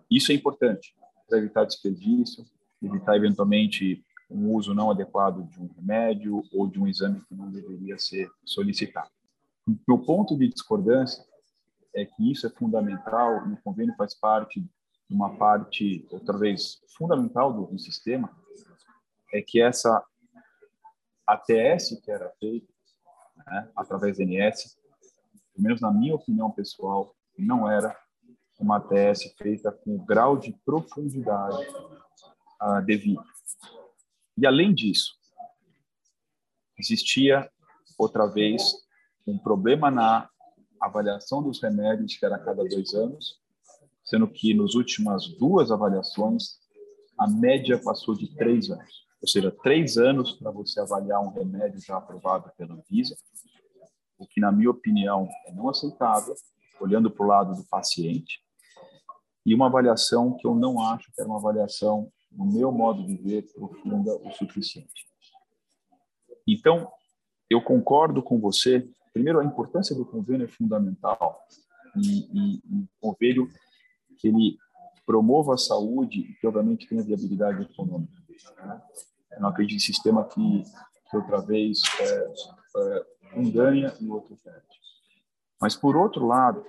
Isso 0.09 0.31
é 0.31 0.35
importante 0.35 0.95
para 1.29 1.37
evitar 1.37 1.65
desperdício, 1.65 2.43
evitar 2.81 3.15
eventualmente 3.15 4.03
um 4.29 4.53
uso 4.53 4.73
não 4.73 4.89
adequado 4.89 5.47
de 5.47 5.59
um 5.59 5.69
remédio 5.75 6.43
ou 6.51 6.67
de 6.67 6.79
um 6.79 6.87
exame 6.87 7.21
que 7.21 7.35
não 7.35 7.51
deveria 7.51 7.97
ser 7.99 8.31
solicitado. 8.43 9.09
Meu 9.87 9.99
ponto 9.99 10.37
de 10.37 10.47
discordância 10.47 11.23
é 11.93 12.05
que 12.05 12.31
isso 12.31 12.47
é 12.47 12.49
fundamental 12.49 13.47
e 13.47 13.53
o 13.53 13.57
convênio 13.63 13.93
faz 13.95 14.15
parte 14.15 14.63
uma 15.11 15.35
parte, 15.35 16.07
outra 16.09 16.37
vez, 16.37 16.81
fundamental 16.97 17.51
do, 17.53 17.65
do 17.65 17.77
sistema, 17.77 18.31
é 19.33 19.41
que 19.41 19.61
essa 19.61 20.03
ATS 21.27 21.99
que 22.03 22.11
era 22.11 22.29
feita 22.39 22.67
né, 23.45 23.69
através 23.75 24.17
da 24.17 24.23
NS, 24.23 24.77
pelo 25.53 25.63
menos 25.67 25.81
na 25.81 25.91
minha 25.91 26.15
opinião 26.15 26.49
pessoal, 26.51 27.15
não 27.37 27.69
era 27.69 27.95
uma 28.59 28.77
ATS 28.77 29.33
feita 29.37 29.71
com 29.71 29.95
o 29.95 30.05
grau 30.05 30.37
de 30.37 30.53
profundidade 30.63 31.67
uh, 32.61 32.81
devido. 32.85 33.23
E 34.37 34.45
além 34.45 34.73
disso, 34.73 35.15
existia 36.77 37.51
outra 37.97 38.27
vez 38.27 38.63
um 39.25 39.37
problema 39.37 39.91
na 39.91 40.29
avaliação 40.79 41.43
dos 41.43 41.61
remédios, 41.61 42.15
que 42.17 42.25
era 42.25 42.35
a 42.35 42.43
cada 42.43 42.63
dois 42.63 42.93
anos, 42.93 43.40
sendo 44.11 44.27
que 44.27 44.53
nos 44.53 44.75
últimas 44.75 45.25
duas 45.37 45.71
avaliações 45.71 46.59
a 47.17 47.29
média 47.29 47.81
passou 47.81 48.13
de 48.13 48.35
três 48.35 48.69
anos, 48.69 49.07
ou 49.21 49.27
seja, 49.27 49.55
três 49.63 49.97
anos 49.97 50.33
para 50.33 50.51
você 50.51 50.81
avaliar 50.81 51.21
um 51.21 51.29
remédio 51.29 51.79
já 51.79 51.95
aprovado 51.95 52.51
pela 52.57 52.73
Anvisa, 52.73 53.15
o 54.19 54.27
que 54.27 54.41
na 54.41 54.51
minha 54.51 54.69
opinião 54.69 55.29
é 55.47 55.53
não 55.53 55.69
aceitável, 55.69 56.35
olhando 56.81 57.09
para 57.09 57.23
o 57.23 57.27
lado 57.27 57.55
do 57.55 57.63
paciente, 57.69 58.43
e 59.45 59.55
uma 59.55 59.67
avaliação 59.67 60.35
que 60.35 60.45
eu 60.45 60.55
não 60.55 60.81
acho 60.81 61.09
que 61.13 61.21
era 61.21 61.29
uma 61.29 61.39
avaliação 61.39 62.11
no 62.29 62.45
meu 62.51 62.69
modo 62.69 63.05
de 63.05 63.15
ver, 63.15 63.45
profunda 63.53 64.13
o 64.15 64.31
suficiente. 64.31 65.07
Então, 66.45 66.91
eu 67.49 67.61
concordo 67.61 68.21
com 68.21 68.39
você. 68.39 68.87
Primeiro, 69.13 69.39
a 69.39 69.45
importância 69.45 69.95
do 69.95 70.05
convênio 70.05 70.45
é 70.45 70.47
fundamental. 70.47 71.39
E, 71.95 72.19
e, 72.31 72.55
e 72.55 72.81
o 72.83 72.87
convênio 72.99 73.49
que 74.21 74.27
ele 74.27 74.57
promova 75.05 75.55
a 75.55 75.57
saúde 75.57 76.19
e 76.19 76.33
que, 76.35 76.47
obviamente, 76.47 76.87
tenha 76.87 77.03
viabilidade 77.03 77.63
econômica. 77.63 78.13
Eu 79.31 79.41
não 79.41 79.49
acredito 79.49 79.77
em 79.77 79.79
sistema 79.79 80.23
que, 80.25 80.63
que 81.09 81.17
outra 81.17 81.41
vez, 81.41 81.81
é, 81.99 82.33
é, 82.77 83.05
um 83.35 83.51
ganha 83.51 83.93
e 83.99 84.07
outro 84.07 84.37
perde. 84.43 84.67
Mas, 85.59 85.75
por 85.75 85.97
outro 85.97 86.25
lado, 86.25 86.65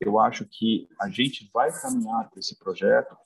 eu 0.00 0.18
acho 0.18 0.44
que 0.44 0.88
a 1.00 1.08
gente 1.08 1.48
vai 1.52 1.72
caminhar 1.80 2.28
para 2.28 2.40
esse 2.40 2.58
projeto 2.58 3.16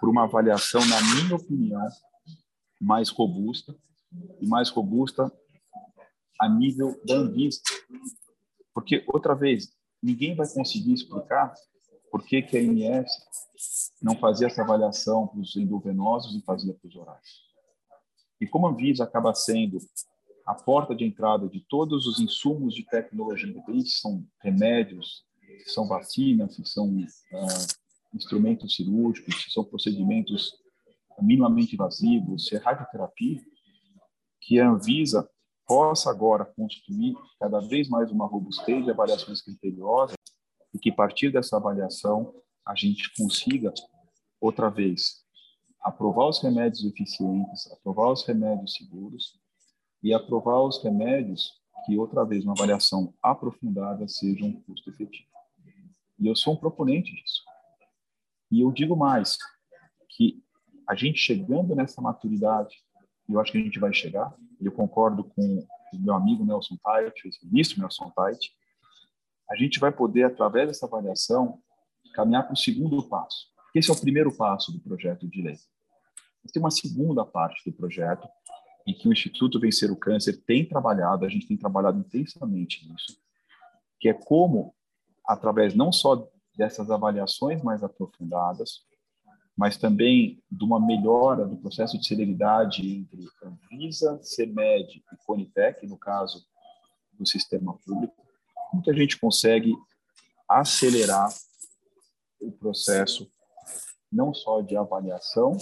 por 0.00 0.08
uma 0.08 0.24
avaliação, 0.24 0.80
na 0.86 1.00
minha 1.14 1.36
opinião, 1.36 1.86
mais 2.80 3.10
robusta 3.10 3.74
e 4.40 4.46
mais 4.46 4.70
robusta 4.70 5.30
a 6.40 6.48
nível 6.48 6.98
da 7.04 7.16
Anvisa. 7.16 7.60
Porque, 8.72 9.04
outra 9.08 9.34
vez, 9.34 9.68
ninguém 10.02 10.34
vai 10.34 10.48
conseguir 10.48 10.94
explicar 10.94 11.52
por 12.10 12.24
que, 12.24 12.42
que 12.42 12.56
a 12.56 12.62
INS 12.62 13.10
não 14.00 14.16
fazia 14.16 14.46
essa 14.46 14.62
avaliação 14.62 15.26
para 15.26 15.40
os 15.40 15.56
endovenosos 15.56 16.34
e 16.34 16.44
fazia 16.44 16.72
para 16.72 16.88
os 16.88 16.96
orais. 16.96 17.48
E 18.40 18.46
como 18.46 18.66
a 18.66 18.70
Anvisa 18.70 19.04
acaba 19.04 19.34
sendo 19.34 19.78
a 20.46 20.54
porta 20.54 20.94
de 20.94 21.04
entrada 21.04 21.48
de 21.48 21.60
todos 21.68 22.06
os 22.06 22.20
insumos 22.20 22.74
de 22.74 22.84
tecnologia, 22.84 23.48
independente 23.48 23.90
se 23.90 24.00
são 24.00 24.24
remédios, 24.40 25.24
se 25.64 25.74
são 25.74 25.86
vacinas, 25.86 26.54
se 26.54 26.64
são 26.64 26.88
uh, 26.88 27.06
instrumentos 28.14 28.74
cirúrgicos, 28.74 29.42
se 29.42 29.50
são 29.50 29.64
procedimentos 29.64 30.54
minimamente 31.20 31.74
invasivos, 31.74 32.46
se 32.46 32.54
é 32.54 32.58
radioterapia, 32.58 33.42
que 34.40 34.60
a 34.60 34.70
Anvisa 34.70 35.28
possa 35.66 36.10
agora 36.10 36.46
construir 36.46 37.14
cada 37.38 37.60
vez 37.60 37.88
mais 37.88 38.10
uma 38.10 38.26
robustez 38.26 38.84
de 38.84 38.90
avaliações 38.90 39.42
criteriosas 39.42 40.17
e 40.78 40.80
que, 40.80 40.90
a 40.90 40.94
partir 40.94 41.32
dessa 41.32 41.56
avaliação, 41.56 42.32
a 42.64 42.72
gente 42.76 43.12
consiga, 43.16 43.74
outra 44.40 44.70
vez, 44.70 45.24
aprovar 45.82 46.28
os 46.28 46.40
remédios 46.40 46.84
eficientes, 46.84 47.68
aprovar 47.72 48.12
os 48.12 48.24
remédios 48.24 48.74
seguros 48.74 49.40
e 50.00 50.14
aprovar 50.14 50.62
os 50.62 50.80
remédios 50.80 51.52
que, 51.84 51.98
outra 51.98 52.24
vez, 52.24 52.44
uma 52.44 52.52
avaliação 52.52 53.12
aprofundada 53.20 54.06
seja 54.06 54.44
um 54.44 54.52
custo 54.62 54.88
efetivo. 54.88 55.28
E 56.16 56.28
eu 56.28 56.36
sou 56.36 56.54
um 56.54 56.56
proponente 56.56 57.12
disso. 57.12 57.42
E 58.52 58.60
eu 58.60 58.70
digo 58.70 58.94
mais, 58.94 59.36
que 60.10 60.40
a 60.88 60.94
gente 60.94 61.18
chegando 61.18 61.74
nessa 61.74 62.00
maturidade, 62.00 62.76
eu 63.28 63.40
acho 63.40 63.50
que 63.50 63.58
a 63.58 63.62
gente 63.62 63.80
vai 63.80 63.92
chegar, 63.92 64.32
eu 64.60 64.70
concordo 64.70 65.24
com 65.24 65.42
o 65.92 65.98
meu 65.98 66.14
amigo 66.14 66.44
Nelson 66.44 66.76
Tait, 66.82 67.12
o 67.42 67.46
ministro 67.46 67.80
Nelson 67.80 68.10
Tait, 68.10 68.38
a 69.50 69.56
gente 69.56 69.78
vai 69.80 69.90
poder, 69.90 70.24
através 70.24 70.68
dessa 70.68 70.86
avaliação, 70.86 71.60
caminhar 72.14 72.44
para 72.44 72.54
o 72.54 72.56
segundo 72.56 73.02
passo. 73.08 73.48
Esse 73.74 73.90
é 73.90 73.92
o 73.92 74.00
primeiro 74.00 74.34
passo 74.34 74.72
do 74.72 74.80
projeto 74.80 75.26
de 75.26 75.42
lei. 75.42 75.56
Tem 76.52 76.62
uma 76.62 76.70
segunda 76.70 77.24
parte 77.24 77.70
do 77.70 77.76
projeto, 77.76 78.26
em 78.86 78.94
que 78.94 79.06
o 79.06 79.12
Instituto 79.12 79.60
Vencer 79.60 79.92
o 79.92 79.96
Câncer 79.96 80.42
tem 80.44 80.66
trabalhado, 80.66 81.24
a 81.24 81.28
gente 81.28 81.46
tem 81.46 81.56
trabalhado 81.56 81.98
intensamente 81.98 82.88
nisso, 82.88 83.20
que 84.00 84.08
é 84.08 84.14
como, 84.14 84.74
através 85.26 85.74
não 85.74 85.92
só 85.92 86.26
dessas 86.56 86.90
avaliações 86.90 87.62
mais 87.62 87.84
aprofundadas, 87.84 88.86
mas 89.54 89.76
também 89.76 90.42
de 90.50 90.64
uma 90.64 90.80
melhora 90.80 91.44
do 91.44 91.56
processo 91.56 91.98
de 91.98 92.06
celeridade 92.06 92.80
entre 92.96 93.28
Anvisa, 93.42 94.18
CEMED 94.22 95.04
e 95.12 95.26
Conitec, 95.26 95.86
no 95.86 95.98
caso 95.98 96.46
do 97.12 97.26
sistema 97.26 97.76
público, 97.84 98.27
como 98.70 98.82
que 98.82 98.90
a 98.90 98.94
gente 98.94 99.18
consegue 99.18 99.74
acelerar 100.48 101.28
o 102.40 102.52
processo 102.52 103.30
não 104.10 104.32
só 104.32 104.60
de 104.60 104.76
avaliação, 104.76 105.56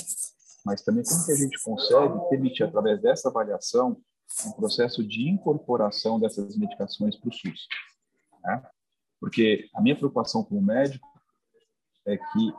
mas 0.65 0.83
também 0.83 1.05
como 1.05 1.25
que 1.25 1.33
a 1.33 1.37
gente 1.37 1.63
consegue 1.63 2.29
permitir, 2.29 2.65
através 2.65 3.01
dessa 3.01 3.29
avaliação, 3.29 4.01
um 4.45 4.53
processo 4.53 5.07
de 5.07 5.29
incorporação 5.29 6.19
dessas 6.19 6.57
medicações 6.57 7.17
para 7.17 7.29
o 7.29 7.33
SUS. 7.33 7.67
Né? 8.45 8.63
Porque 9.21 9.69
a 9.75 9.81
minha 9.81 9.97
preocupação 9.97 10.45
como 10.45 10.61
médico 10.61 11.07
é 12.07 12.17
que 12.17 12.53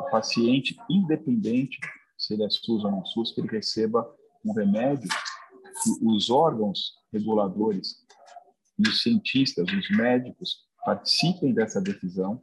o 0.00 0.10
paciente, 0.10 0.76
independente 0.88 1.78
se 2.16 2.34
ele 2.34 2.44
é 2.44 2.50
SUS 2.50 2.84
ou 2.84 2.90
não 2.90 3.04
SUS, 3.04 3.32
que 3.32 3.40
ele 3.40 3.48
receba 3.48 4.08
um 4.44 4.52
remédio 4.52 5.08
que 5.82 5.90
os 6.02 6.30
órgãos 6.30 6.94
reguladores 7.12 8.05
e 8.78 8.88
os 8.88 9.02
cientistas, 9.02 9.66
os 9.68 9.90
médicos, 9.90 10.66
participem 10.84 11.52
dessa 11.52 11.80
decisão 11.80 12.40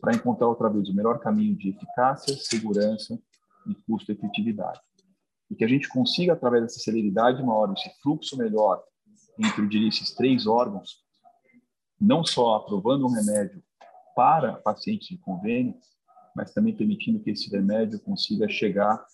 para 0.00 0.14
encontrar 0.14 0.48
outra 0.48 0.68
vez 0.70 0.88
o 0.88 0.94
melhor 0.94 1.18
caminho 1.18 1.54
de 1.56 1.70
eficácia, 1.70 2.34
segurança 2.36 3.18
e 3.66 3.74
custo-efetividade. 3.86 4.80
E 5.50 5.54
que 5.54 5.64
a 5.64 5.68
gente 5.68 5.88
consiga, 5.88 6.32
através 6.32 6.62
dessa 6.62 6.80
celeridade 6.80 7.42
maior, 7.42 7.72
esse 7.72 7.90
fluxo 8.02 8.36
melhor 8.38 8.82
entre, 9.38 9.66
diria, 9.68 9.88
esses 9.88 10.14
três 10.14 10.46
órgãos, 10.46 11.02
não 12.00 12.24
só 12.24 12.56
aprovando 12.56 13.06
um 13.06 13.12
remédio 13.12 13.62
para 14.16 14.54
pacientes 14.54 15.08
de 15.08 15.18
convênio, 15.18 15.74
mas 16.34 16.52
também 16.52 16.74
permitindo 16.74 17.20
que 17.20 17.30
esse 17.30 17.50
remédio 17.50 18.00
consiga 18.00 18.48
chegar 18.48 19.04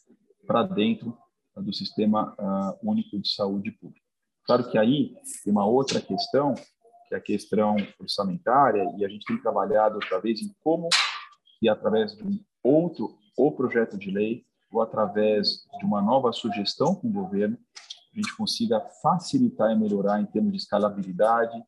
para 0.46 0.62
dentro 0.62 1.16
do 1.56 1.72
sistema 1.72 2.34
uh, 2.38 2.88
único 2.88 3.18
de 3.18 3.28
saúde 3.28 3.72
pública. 3.72 4.07
Claro 4.48 4.70
que 4.70 4.78
aí 4.78 5.14
tem 5.44 5.52
uma 5.52 5.66
outra 5.66 6.00
questão, 6.00 6.54
que 7.06 7.14
é 7.14 7.18
a 7.18 7.20
questão 7.20 7.76
orçamentária, 8.00 8.82
e 8.96 9.04
a 9.04 9.08
gente 9.08 9.26
tem 9.26 9.36
trabalhado 9.36 9.96
outra 9.96 10.18
vez 10.22 10.40
em 10.40 10.50
como, 10.64 10.88
e 11.60 11.68
através 11.68 12.16
de 12.16 12.42
outro 12.64 13.14
ou 13.36 13.52
projeto 13.52 13.98
de 13.98 14.10
lei, 14.10 14.46
ou 14.72 14.80
através 14.80 15.66
de 15.78 15.84
uma 15.84 16.00
nova 16.00 16.32
sugestão 16.32 16.94
com 16.94 17.08
o 17.08 17.12
governo, 17.12 17.58
a 18.14 18.16
gente 18.16 18.34
consiga 18.38 18.80
facilitar 19.02 19.70
e 19.70 19.78
melhorar 19.78 20.18
em 20.18 20.24
termos 20.24 20.52
de 20.52 20.58
escalabilidade 20.58 21.62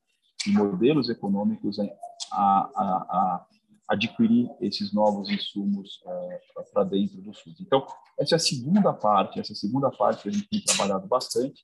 e 0.47 0.51
modelos 0.51 1.11
econômicos 1.11 1.79
a, 1.79 1.85
a, 2.33 2.67
a 2.75 3.47
adquirir 3.91 4.51
esses 4.59 4.91
novos 4.91 5.29
insumos 5.29 6.01
uh, 6.07 6.73
para 6.73 6.85
dentro 6.85 7.21
do 7.21 7.35
SUS. 7.35 7.61
Então, 7.61 7.85
essa 8.19 8.37
é 8.37 8.37
a 8.37 8.39
segunda 8.39 8.91
parte, 8.95 9.39
essa 9.39 9.55
segunda 9.55 9.91
parte 9.91 10.23
que 10.23 10.29
a 10.31 10.33
gente 10.33 10.49
tem 10.49 10.65
trabalhado 10.65 11.07
bastante. 11.07 11.63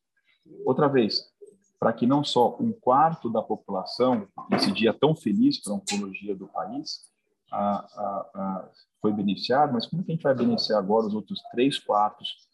Outra 0.65 0.89
vez, 0.89 1.33
para 1.79 1.93
que 1.93 2.07
não 2.07 2.25
só 2.25 2.57
um 2.61 2.73
quarto 2.73 3.31
da 3.31 3.43
população, 3.43 4.29
nesse 4.51 4.73
dia 4.73 4.93
tão 4.93 5.15
feliz 5.15 5.63
para 5.63 5.73
a 5.73 5.77
oncologia 5.77 6.35
do 6.35 6.49
país, 6.49 7.11
foi 9.01 9.13
beneficiado, 9.13 9.73
mas 9.73 9.87
como 9.87 10.03
que 10.03 10.13
a 10.13 10.15
gente 10.15 10.23
vai 10.23 10.35
beneficiar 10.35 10.79
agora 10.79 11.07
os 11.07 11.15
outros 11.15 11.41
três 11.53 11.79
quartos 11.79 12.49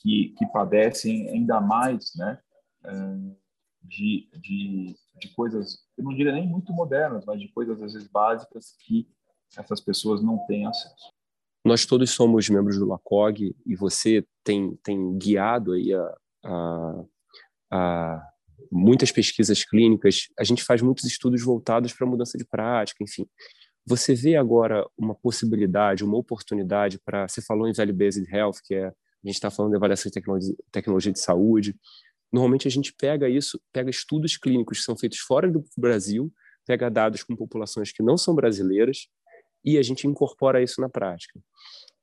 que, 0.00 0.34
que 0.38 0.46
padecem 0.46 1.28
ainda 1.28 1.60
mais, 1.60 2.12
né? 2.16 2.38
Uh, 2.84 3.36
de, 3.82 4.28
de, 4.40 4.96
de 5.20 5.28
coisas, 5.34 5.84
eu 5.98 6.04
não 6.04 6.14
diria 6.14 6.32
nem 6.32 6.48
muito 6.48 6.72
modernas, 6.72 7.24
mas 7.24 7.40
de 7.40 7.48
coisas 7.48 7.80
às 7.82 7.92
vezes 7.92 8.08
básicas 8.08 8.76
que 8.78 9.08
essas 9.56 9.80
pessoas 9.80 10.22
não 10.22 10.38
têm 10.46 10.66
acesso. 10.66 11.12
Nós 11.64 11.84
todos 11.84 12.10
somos 12.10 12.48
membros 12.48 12.78
do 12.78 12.86
LACOG 12.86 13.54
e 13.66 13.76
você 13.76 14.26
tem, 14.42 14.76
tem 14.76 15.16
guiado 15.18 15.72
aí 15.72 15.92
a, 15.92 16.16
a, 16.44 17.04
a 17.72 18.22
muitas 18.70 19.10
pesquisas 19.10 19.64
clínicas. 19.64 20.28
A 20.38 20.44
gente 20.44 20.62
faz 20.62 20.82
muitos 20.82 21.04
estudos 21.04 21.42
voltados 21.42 21.92
para 21.92 22.06
mudança 22.06 22.36
de 22.36 22.44
prática, 22.44 23.02
enfim. 23.02 23.26
Você 23.84 24.14
vê 24.14 24.36
agora 24.36 24.86
uma 24.96 25.14
possibilidade, 25.14 26.04
uma 26.04 26.16
oportunidade 26.16 26.98
para. 27.04 27.26
Você 27.26 27.42
falou 27.42 27.68
em 27.68 27.72
Value 27.72 27.92
Based 27.92 28.26
Health, 28.32 28.56
que 28.64 28.74
é. 28.74 28.86
A 28.86 29.28
gente 29.28 29.36
está 29.36 29.52
falando 29.52 29.70
de 29.70 29.76
avaliação 29.76 30.10
de 30.10 30.14
tecnologia, 30.14 30.54
tecnologia 30.72 31.12
de 31.12 31.20
saúde. 31.20 31.76
Normalmente 32.32 32.66
a 32.66 32.70
gente 32.70 32.92
pega 32.92 33.28
isso, 33.28 33.60
pega 33.72 33.88
estudos 33.88 34.36
clínicos 34.36 34.78
que 34.78 34.84
são 34.84 34.96
feitos 34.96 35.18
fora 35.20 35.48
do 35.48 35.64
Brasil, 35.78 36.32
pega 36.66 36.90
dados 36.90 37.22
com 37.22 37.36
populações 37.36 37.92
que 37.92 38.02
não 38.02 38.16
são 38.16 38.34
brasileiras 38.34 39.06
e 39.64 39.78
a 39.78 39.82
gente 39.82 40.08
incorpora 40.08 40.60
isso 40.60 40.80
na 40.80 40.88
prática. 40.88 41.38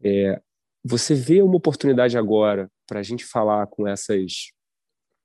É, 0.01 0.41
você 0.81 1.13
vê 1.13 1.41
uma 1.41 1.57
oportunidade 1.57 2.17
agora 2.17 2.71
para 2.87 3.01
a 3.01 3.03
gente 3.03 3.25
falar 3.25 3.67
com 3.67 3.85
essas 3.85 4.51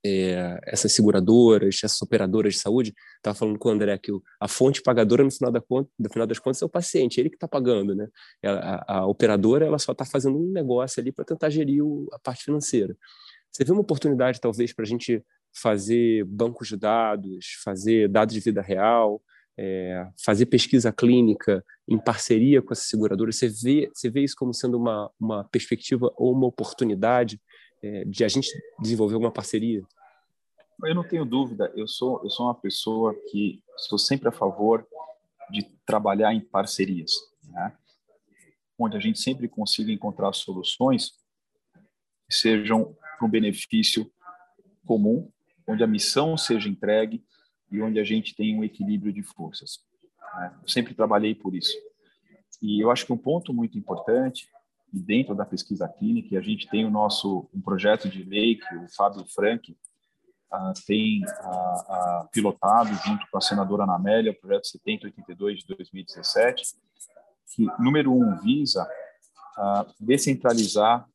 é, 0.07 0.59
essas 0.63 0.91
seguradoras, 0.91 1.79
essas 1.83 1.99
operadoras 1.99 2.53
de 2.53 2.59
saúde, 2.59 2.93
estava 3.17 3.35
falando 3.35 3.57
com 3.57 3.69
o 3.69 3.71
André 3.71 3.97
que 3.97 4.11
a 4.39 4.47
fonte 4.47 4.83
pagadora 4.83 5.23
no 5.23 5.31
final, 5.31 5.51
da 5.51 5.59
conta, 5.59 5.89
no 5.97 6.09
final 6.11 6.27
das 6.27 6.37
contas 6.37 6.61
é 6.61 6.65
o 6.65 6.69
paciente, 6.69 7.19
ele 7.19 7.29
que 7.29 7.37
está 7.37 7.47
pagando, 7.47 7.95
né? 7.95 8.07
A, 8.43 8.97
a, 8.97 9.07
operadora 9.07 9.65
ela 9.65 9.79
só 9.79 9.93
está 9.93 10.05
fazendo 10.05 10.37
um 10.37 10.51
negócio 10.51 11.01
ali 11.01 11.11
para 11.11 11.25
tentar 11.25 11.49
gerir 11.49 11.83
o, 11.83 12.07
a 12.13 12.19
parte 12.19 12.43
financeira. 12.43 12.95
Você 13.51 13.63
vê 13.63 13.71
uma 13.71 13.81
oportunidade, 13.81 14.39
talvez, 14.39 14.71
para 14.73 14.83
a 14.83 14.87
gente 14.87 15.23
fazer 15.51 16.23
bancos 16.25 16.67
de 16.67 16.77
dados, 16.77 17.47
fazer 17.63 18.07
dados 18.07 18.35
de 18.35 18.41
vida 18.41 18.61
real, 18.61 19.21
é, 19.57 20.05
fazer 20.23 20.45
pesquisa 20.47 20.91
clínica 20.91 21.65
em 21.87 21.97
parceria 21.97 22.61
com 22.61 22.73
essa 22.73 22.83
seguradora? 22.83 23.31
Você 23.31 23.47
vê, 23.47 23.89
você 23.91 24.09
vê 24.09 24.23
isso 24.23 24.35
como 24.37 24.53
sendo 24.53 24.77
uma, 24.77 25.09
uma 25.19 25.43
perspectiva 25.45 26.13
ou 26.15 26.31
uma 26.31 26.45
oportunidade 26.45 27.39
de 28.05 28.23
a 28.23 28.27
gente 28.27 28.49
desenvolver 28.79 29.15
uma 29.15 29.31
parceria? 29.31 29.83
Eu 30.83 30.95
não 30.95 31.07
tenho 31.07 31.25
dúvida. 31.25 31.71
Eu 31.75 31.87
sou, 31.87 32.21
eu 32.23 32.29
sou 32.29 32.47
uma 32.47 32.55
pessoa 32.55 33.15
que 33.31 33.63
sou 33.77 33.97
sempre 33.97 34.27
a 34.27 34.31
favor 34.31 34.85
de 35.49 35.63
trabalhar 35.85 36.33
em 36.33 36.41
parcerias, 36.41 37.13
né? 37.43 37.75
onde 38.77 38.97
a 38.97 38.99
gente 38.99 39.19
sempre 39.19 39.47
consiga 39.47 39.91
encontrar 39.91 40.33
soluções 40.33 41.11
que 42.27 42.35
sejam 42.35 42.95
para 43.17 43.25
um 43.25 43.29
benefício 43.29 44.11
comum, 44.85 45.31
onde 45.67 45.83
a 45.83 45.87
missão 45.87 46.37
seja 46.37 46.67
entregue 46.67 47.23
e 47.71 47.81
onde 47.81 47.99
a 47.99 48.03
gente 48.03 48.35
tem 48.35 48.57
um 48.57 48.63
equilíbrio 48.63 49.13
de 49.13 49.23
forças. 49.23 49.79
Né? 50.35 50.59
Eu 50.61 50.67
sempre 50.67 50.93
trabalhei 50.93 51.33
por 51.33 51.55
isso. 51.55 51.75
E 52.61 52.83
eu 52.83 52.91
acho 52.91 53.05
que 53.05 53.13
um 53.13 53.17
ponto 53.17 53.53
muito 53.53 53.77
importante, 53.77 54.49
dentro 54.99 55.35
da 55.35 55.45
pesquisa 55.45 55.87
clínica, 55.87 56.37
a 56.37 56.41
gente 56.41 56.69
tem 56.69 56.85
o 56.85 56.89
nosso 56.89 57.49
um 57.53 57.61
projeto 57.61 58.09
de 58.09 58.23
lei 58.23 58.55
que 58.55 58.75
o 58.75 58.87
Fábio 58.95 59.25
Frank 59.25 59.71
uh, 59.71 60.73
tem 60.85 61.21
uh, 61.23 62.23
uh, 62.23 62.29
pilotado 62.31 62.93
junto 63.05 63.25
com 63.29 63.37
a 63.37 63.41
senadora 63.41 63.83
Ana 63.83 63.95
Amélia, 63.95 64.31
o 64.31 64.35
projeto 64.35 64.67
7082 64.67 65.59
de 65.59 65.75
2017, 65.75 66.75
que, 67.53 67.67
número 67.79 68.13
um, 68.13 68.37
visa 68.39 68.87
descentralizar 69.99 71.07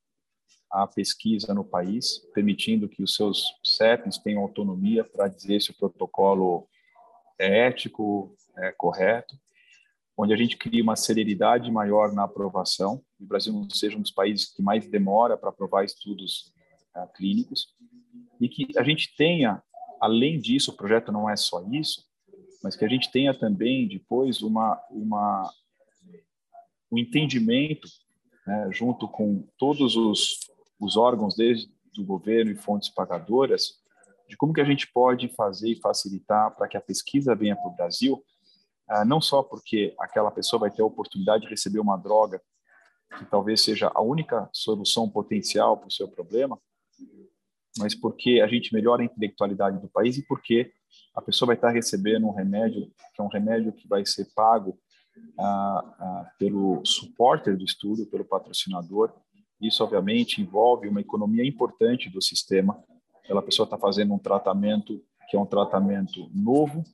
a 0.71 0.87
pesquisa 0.87 1.53
no 1.53 1.65
país, 1.65 2.19
permitindo 2.33 2.89
que 2.89 3.03
os 3.03 3.15
seus 3.15 3.43
CEPs 3.63 4.17
tenham 4.19 4.41
autonomia 4.41 5.05
para 5.05 5.29
dizer 5.29 5.61
se 5.61 5.71
o 5.73 5.77
protocolo 5.77 6.67
é 7.39 7.67
ético, 7.67 8.35
é 8.57 8.73
correto, 8.73 9.37
onde 10.21 10.35
a 10.35 10.37
gente 10.37 10.57
cria 10.59 10.83
uma 10.83 10.97
celeridade 10.97 11.71
maior 11.71 12.13
na 12.13 12.25
aprovação. 12.25 13.03
O 13.19 13.25
Brasil 13.25 13.55
não 13.55 13.69
seja 13.71 13.97
um 13.97 14.03
dos 14.03 14.11
países 14.11 14.53
que 14.53 14.63
mais 14.63 14.87
demora 14.87 15.35
para 15.35 15.49
aprovar 15.49 15.83
estudos 15.83 16.53
uh, 16.95 17.11
clínicos 17.15 17.69
e 18.39 18.47
que 18.47 18.79
a 18.79 18.83
gente 18.83 19.17
tenha, 19.17 19.63
além 19.99 20.39
disso, 20.39 20.73
o 20.73 20.77
projeto 20.77 21.11
não 21.11 21.29
é 21.29 21.37
só 21.37 21.65
isso, 21.73 22.05
mas 22.63 22.77
que 22.77 22.85
a 22.85 22.89
gente 22.89 23.11
tenha 23.11 23.33
também 23.33 23.89
depois 23.89 24.43
uma 24.43 24.79
uma 24.91 25.51
um 26.93 26.99
entendimento 26.99 27.89
né, 28.47 28.69
junto 28.73 29.09
com 29.09 29.49
todos 29.57 29.97
os, 29.97 30.39
os 30.79 30.97
órgãos 30.99 31.35
desde 31.35 31.73
do 31.95 32.05
governo 32.05 32.51
e 32.51 32.57
fontes 32.57 32.91
pagadoras 32.91 33.81
de 34.29 34.37
como 34.37 34.53
que 34.53 34.61
a 34.61 34.65
gente 34.65 34.91
pode 34.93 35.29
fazer 35.29 35.71
e 35.71 35.81
facilitar 35.81 36.55
para 36.55 36.69
que 36.69 36.77
a 36.77 36.81
pesquisa 36.81 37.35
venha 37.35 37.57
para 37.57 37.69
o 37.69 37.75
Brasil, 37.75 38.23
não 39.07 39.21
só 39.21 39.43
porque 39.43 39.95
aquela 39.99 40.31
pessoa 40.31 40.61
vai 40.61 40.71
ter 40.71 40.83
a 40.83 40.87
oportunidade 40.87 41.45
de 41.45 41.51
receber 41.51 41.79
uma 41.79 41.97
droga 41.97 42.41
que 43.19 43.25
talvez 43.25 43.61
seja 43.63 43.91
a 43.95 44.01
única 44.01 44.49
solução 44.53 45.09
potencial 45.09 45.77
para 45.77 45.89
o 45.89 45.93
seu 45.93 46.09
problema, 46.09 46.59
mas 47.79 47.95
porque 47.95 48.41
a 48.41 48.47
gente 48.47 48.73
melhora 48.73 49.03
a 49.03 49.05
intelectualidade 49.05 49.79
do 49.81 49.89
país 49.89 50.17
e 50.19 50.27
porque 50.27 50.73
a 51.15 51.23
pessoa 51.23 51.49
vai 51.49 51.57
estar 51.57 51.71
recebendo 51.71 52.27
um 52.27 52.33
remédio 52.33 52.91
que 53.15 53.21
é 53.21 53.23
um 53.23 53.29
remédio 53.29 53.73
que 53.73 53.87
vai 53.87 54.05
ser 54.05 54.27
pago 54.35 54.79
ah, 55.39 55.95
ah, 55.99 56.33
pelo 56.39 56.85
supporter 56.85 57.57
do 57.57 57.65
estudo, 57.65 58.07
pelo 58.07 58.25
patrocinador. 58.25 59.13
Isso, 59.61 59.83
obviamente, 59.85 60.41
envolve 60.41 60.89
uma 60.89 61.01
economia 61.01 61.47
importante 61.47 62.09
do 62.09 62.23
sistema. 62.23 62.83
Aquela 63.23 63.43
pessoa 63.43 63.65
está 63.65 63.77
fazendo 63.77 64.15
um 64.15 64.19
tratamento 64.19 65.03
que 65.29 65.37
é 65.37 65.41
um 65.41 65.47
tratamento 65.47 66.29
novo, 66.35 66.85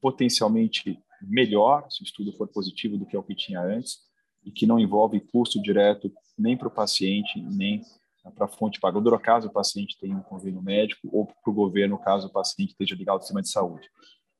potencialmente 0.00 0.98
melhor, 1.20 1.86
se 1.90 2.02
o 2.02 2.04
estudo 2.04 2.32
for 2.32 2.48
positivo 2.48 2.96
do 2.96 3.06
que 3.06 3.16
o 3.16 3.22
que 3.22 3.34
tinha 3.34 3.60
antes, 3.60 3.98
e 4.44 4.50
que 4.50 4.66
não 4.66 4.78
envolve 4.78 5.20
custo 5.20 5.60
direto 5.62 6.12
nem 6.36 6.56
para 6.56 6.68
o 6.68 6.70
paciente, 6.70 7.40
nem 7.40 7.80
para 8.34 8.46
a 8.46 8.48
fonte 8.48 8.80
pagadora, 8.80 9.18
caso 9.18 9.48
o 9.48 9.52
paciente 9.52 9.98
tenha 10.00 10.16
um 10.16 10.22
convênio 10.22 10.62
médico, 10.62 11.08
ou 11.12 11.26
para 11.26 11.50
o 11.50 11.54
governo, 11.54 11.98
caso 11.98 12.28
o 12.28 12.32
paciente 12.32 12.70
esteja 12.70 12.94
ligado 12.94 13.16
ao 13.16 13.22
sistema 13.22 13.42
de 13.42 13.50
saúde. 13.50 13.88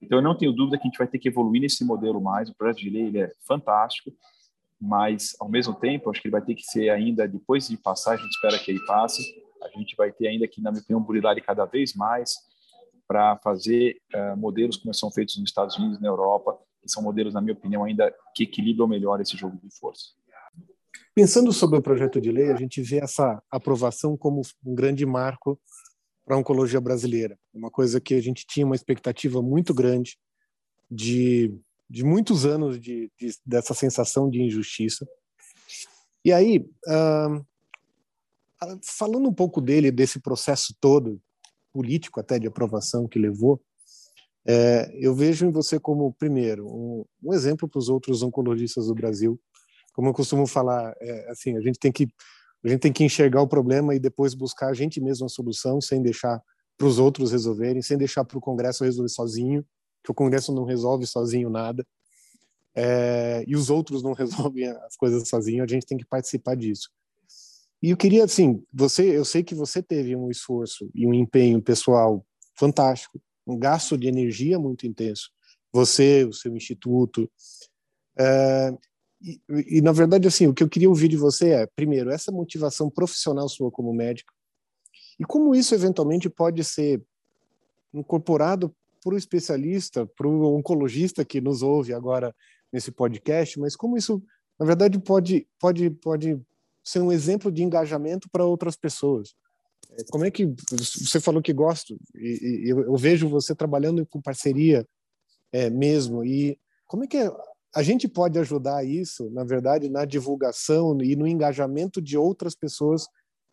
Então, 0.01 0.19
eu 0.19 0.23
não 0.23 0.37
tenho 0.37 0.53
dúvida 0.53 0.77
que 0.77 0.83
a 0.83 0.91
gente 0.91 0.99
vai 0.99 1.07
ter 1.07 1.19
que 1.19 1.29
evoluir 1.29 1.63
nesse 1.63 1.85
modelo 1.85 2.21
mais. 2.21 2.49
O 2.49 2.55
projeto 2.55 2.79
de 2.79 2.91
lei 2.91 3.07
ele 3.07 3.21
é 3.21 3.33
fantástico, 3.47 4.13
mas, 4.81 5.37
ao 5.41 5.49
mesmo 5.49 5.75
tempo, 5.75 6.11
acho 6.11 6.21
que 6.21 6.27
ele 6.27 6.33
vai 6.33 6.43
ter 6.43 6.57
que 6.57 6.65
ser 6.65 6.91
ainda, 6.91 7.29
depois 7.29 7.69
de 7.69 7.77
passar, 7.77 8.15
a 8.15 8.17
gente 8.17 8.33
espera 8.33 8.59
que 8.59 8.71
ele 8.73 8.85
passe, 8.85 9.23
a 9.63 9.69
gente 9.79 9.95
vai 9.95 10.11
ter 10.11 10.27
ainda 10.27 10.49
que, 10.49 10.61
na 10.61 10.73
minha 10.73 10.83
opinião, 10.83 11.01
burilar 11.01 11.41
cada 11.43 11.65
vez 11.65 11.95
mais 11.95 12.35
para 13.13 13.37
fazer 13.45 14.01
uh, 14.15 14.35
modelos 14.39 14.79
como 14.79 14.95
são 14.95 15.11
feitos 15.11 15.37
nos 15.37 15.51
Estados 15.51 15.77
Unidos 15.77 16.01
na 16.01 16.09
Europa, 16.09 16.59
que 16.81 16.91
são 16.91 17.03
modelos, 17.03 17.35
na 17.35 17.43
minha 17.43 17.53
opinião, 17.53 17.85
ainda 17.85 18.11
que 18.35 18.45
equilibram 18.45 18.89
melhor 18.89 19.21
esse 19.21 19.37
jogo 19.37 19.59
de 19.63 19.69
força. 19.71 20.13
Pensando 21.15 21.53
sobre 21.53 21.79
o 21.79 21.83
projeto 21.83 22.19
de 22.23 22.33
lei, 22.33 22.51
a 22.51 22.57
gente 22.57 22.81
vê 22.81 23.01
essa 23.01 23.43
aprovação 23.51 24.17
como 24.17 24.41
um 24.65 24.75
grande 24.75 25.05
marco 25.05 25.61
para 26.25 26.37
a 26.37 26.39
oncologia 26.39 26.81
brasileira. 26.81 27.39
Uma 27.53 27.71
coisa 27.71 28.01
que 28.01 28.15
a 28.15 28.23
gente 28.23 28.47
tinha 28.47 28.65
uma 28.65 28.75
expectativa 28.75 29.43
muito 29.43 29.75
grande 29.75 30.17
de, 30.91 31.55
de 31.89 32.03
muitos 32.03 32.47
anos 32.47 32.81
de, 32.81 33.13
de 33.19 33.31
dessa 33.45 33.75
sensação 33.75 34.31
de 34.31 34.41
injustiça. 34.41 35.07
E 36.25 36.33
aí, 36.33 36.67
uh, 36.89 37.47
falando 38.83 39.29
um 39.29 39.35
pouco 39.35 39.61
dele, 39.61 39.91
desse 39.91 40.19
processo 40.19 40.75
todo, 40.81 41.21
político 41.73 42.21
até 42.21 42.39
de 42.39 42.47
aprovação 42.47 43.09
que 43.09 43.19
levou, 43.19 43.61
é, 44.47 44.91
eu 44.95 45.15
vejo 45.15 45.47
em 45.47 45.53
você 45.53 45.79
como, 45.79 46.13
primeiro, 46.15 46.67
um, 46.67 47.05
um 47.23 47.33
exemplo 47.33 47.69
para 47.69 47.79
os 47.79 47.89
outros 47.89 48.23
oncologistas 48.23 48.87
do 48.87 48.95
Brasil. 48.95 49.41
Como 49.95 50.09
eu 50.09 50.13
costumo 50.13 50.47
falar, 50.47 50.95
é, 51.01 51.31
assim, 51.31 51.57
a 51.57 51.61
gente 51.61 51.79
tem 51.79 51.93
que 51.93 52.09
a 52.65 52.69
gente 52.69 52.81
tem 52.81 52.93
que 52.93 53.03
enxergar 53.03 53.43
o 53.43 53.49
problema 53.49 53.93
e 53.93 53.99
depois 53.99 54.35
buscar 54.35 54.69
a 54.69 54.73
gente 54.73 55.01
mesmo 55.01 55.27
a 55.27 55.29
solução, 55.29 55.81
sem 55.81 56.01
deixar 56.01 56.41
para 56.79 56.87
os 56.87 56.99
outros 56.99 57.33
resolverem, 57.33 57.83
sem 57.83 57.99
deixar 57.99 58.25
para 58.25 58.39
o 58.39 58.41
Congresso 58.41 58.85
resolver 58.85 59.09
sozinho, 59.09 59.67
que 60.03 60.13
o 60.13 60.15
Congresso 60.15 60.53
não 60.53 60.65
resolve 60.65 61.05
sozinho 61.05 61.51
nada, 61.51 61.85
é, 62.75 63.45
e 63.49 63.57
os 63.57 63.69
outros 63.69 64.03
não 64.03 64.13
resolvem 64.15 64.69
as 64.69 64.97
coisas 64.97 65.29
sozinho, 65.29 65.65
a 65.65 65.67
gente 65.67 65.87
tem 65.87 65.99
que 65.99 66.07
participar 66.07 66.55
disso. 66.55 66.89
E 67.83 67.91
eu 67.91 67.97
queria, 67.97 68.25
assim, 68.25 68.63
você, 68.73 69.17
eu 69.17 69.25
sei 69.25 69.43
que 69.43 69.55
você 69.55 69.83
teve 69.83 70.15
um 70.15 70.31
esforço 70.31 70.89
e 70.95 71.07
um 71.07 71.13
empenho 71.13 71.61
pessoal 71.61 72.25
fantástico, 72.55 73.21
um 73.47 73.59
gasto 73.59 73.99
de 73.99 74.07
energia 74.07 74.59
muito 74.59 74.87
intenso. 74.87 75.31
Você, 75.73 76.25
o 76.25 76.33
seu 76.33 76.55
instituto, 76.57 77.29
é, 78.17 78.73
e, 79.21 79.41
e, 79.79 79.81
na 79.81 79.91
verdade, 79.91 80.29
assim, 80.29 80.47
o 80.47 80.55
que 80.55 80.63
eu 80.63 80.69
queria 80.69 80.89
ouvir 80.89 81.09
de 81.09 81.17
você 81.17 81.51
é, 81.51 81.67
primeiro, 81.67 82.11
essa 82.11 82.31
motivação 82.31 82.89
profissional 82.89 83.49
sua 83.49 83.71
como 83.71 83.93
médico 83.93 84.33
e 85.19 85.25
como 85.25 85.55
isso 85.55 85.75
eventualmente 85.75 86.29
pode 86.29 86.63
ser 86.65 87.03
incorporado 87.93 88.75
para 89.03 89.15
o 89.15 89.19
especialista, 89.19 90.07
para 90.07 90.29
o 90.29 90.57
oncologista 90.57 91.25
que 91.25 91.41
nos 91.41 91.63
ouve 91.63 91.93
agora 91.93 92.35
nesse 92.73 92.91
podcast, 92.91 93.59
mas 93.59 93.77
como 93.77 93.97
isso, 93.97 94.23
na 94.59 94.65
verdade, 94.65 94.99
pode, 94.99 95.47
pode, 95.59 95.91
pode 95.91 96.41
ser 96.83 97.01
um 97.01 97.13
exemplo 97.13 97.51
de 97.51 97.63
engajamento 97.63 98.29
para 98.31 98.45
outras 98.45 98.77
pessoas. 98.77 99.35
É, 99.91 100.05
como 100.11 100.25
é 100.25 100.31
que 100.31 100.47
você 100.71 101.21
falou 101.21 101.43
que 101.43 101.53
gosta 101.53 101.95
e, 102.15 102.65
e 102.65 102.71
eu, 102.71 102.81
eu, 102.83 102.97
vejo 102.97 103.29
você 103.29 103.55
trabalhando 103.55 104.07
com 104.07 104.21
parceria 104.21 104.87
é, 105.53 105.69
mesmo 105.69 106.25
e 106.25 106.59
como 106.87 107.05
é 107.05 107.07
que 107.07 107.19
é 107.19 107.31
a 107.75 107.83
gente 107.83 108.07
pode 108.07 108.39
ajudar 108.39 108.85
isso, 108.85 109.31
na 109.31 109.45
verdade, 109.45 109.89
na 109.89 110.05
divulgação 110.05 111.01
e 111.01 111.17
no 111.17 111.27
engajamento 111.27 112.03
de 112.03 112.19
outras 112.19 112.55
pessoas 112.55 113.09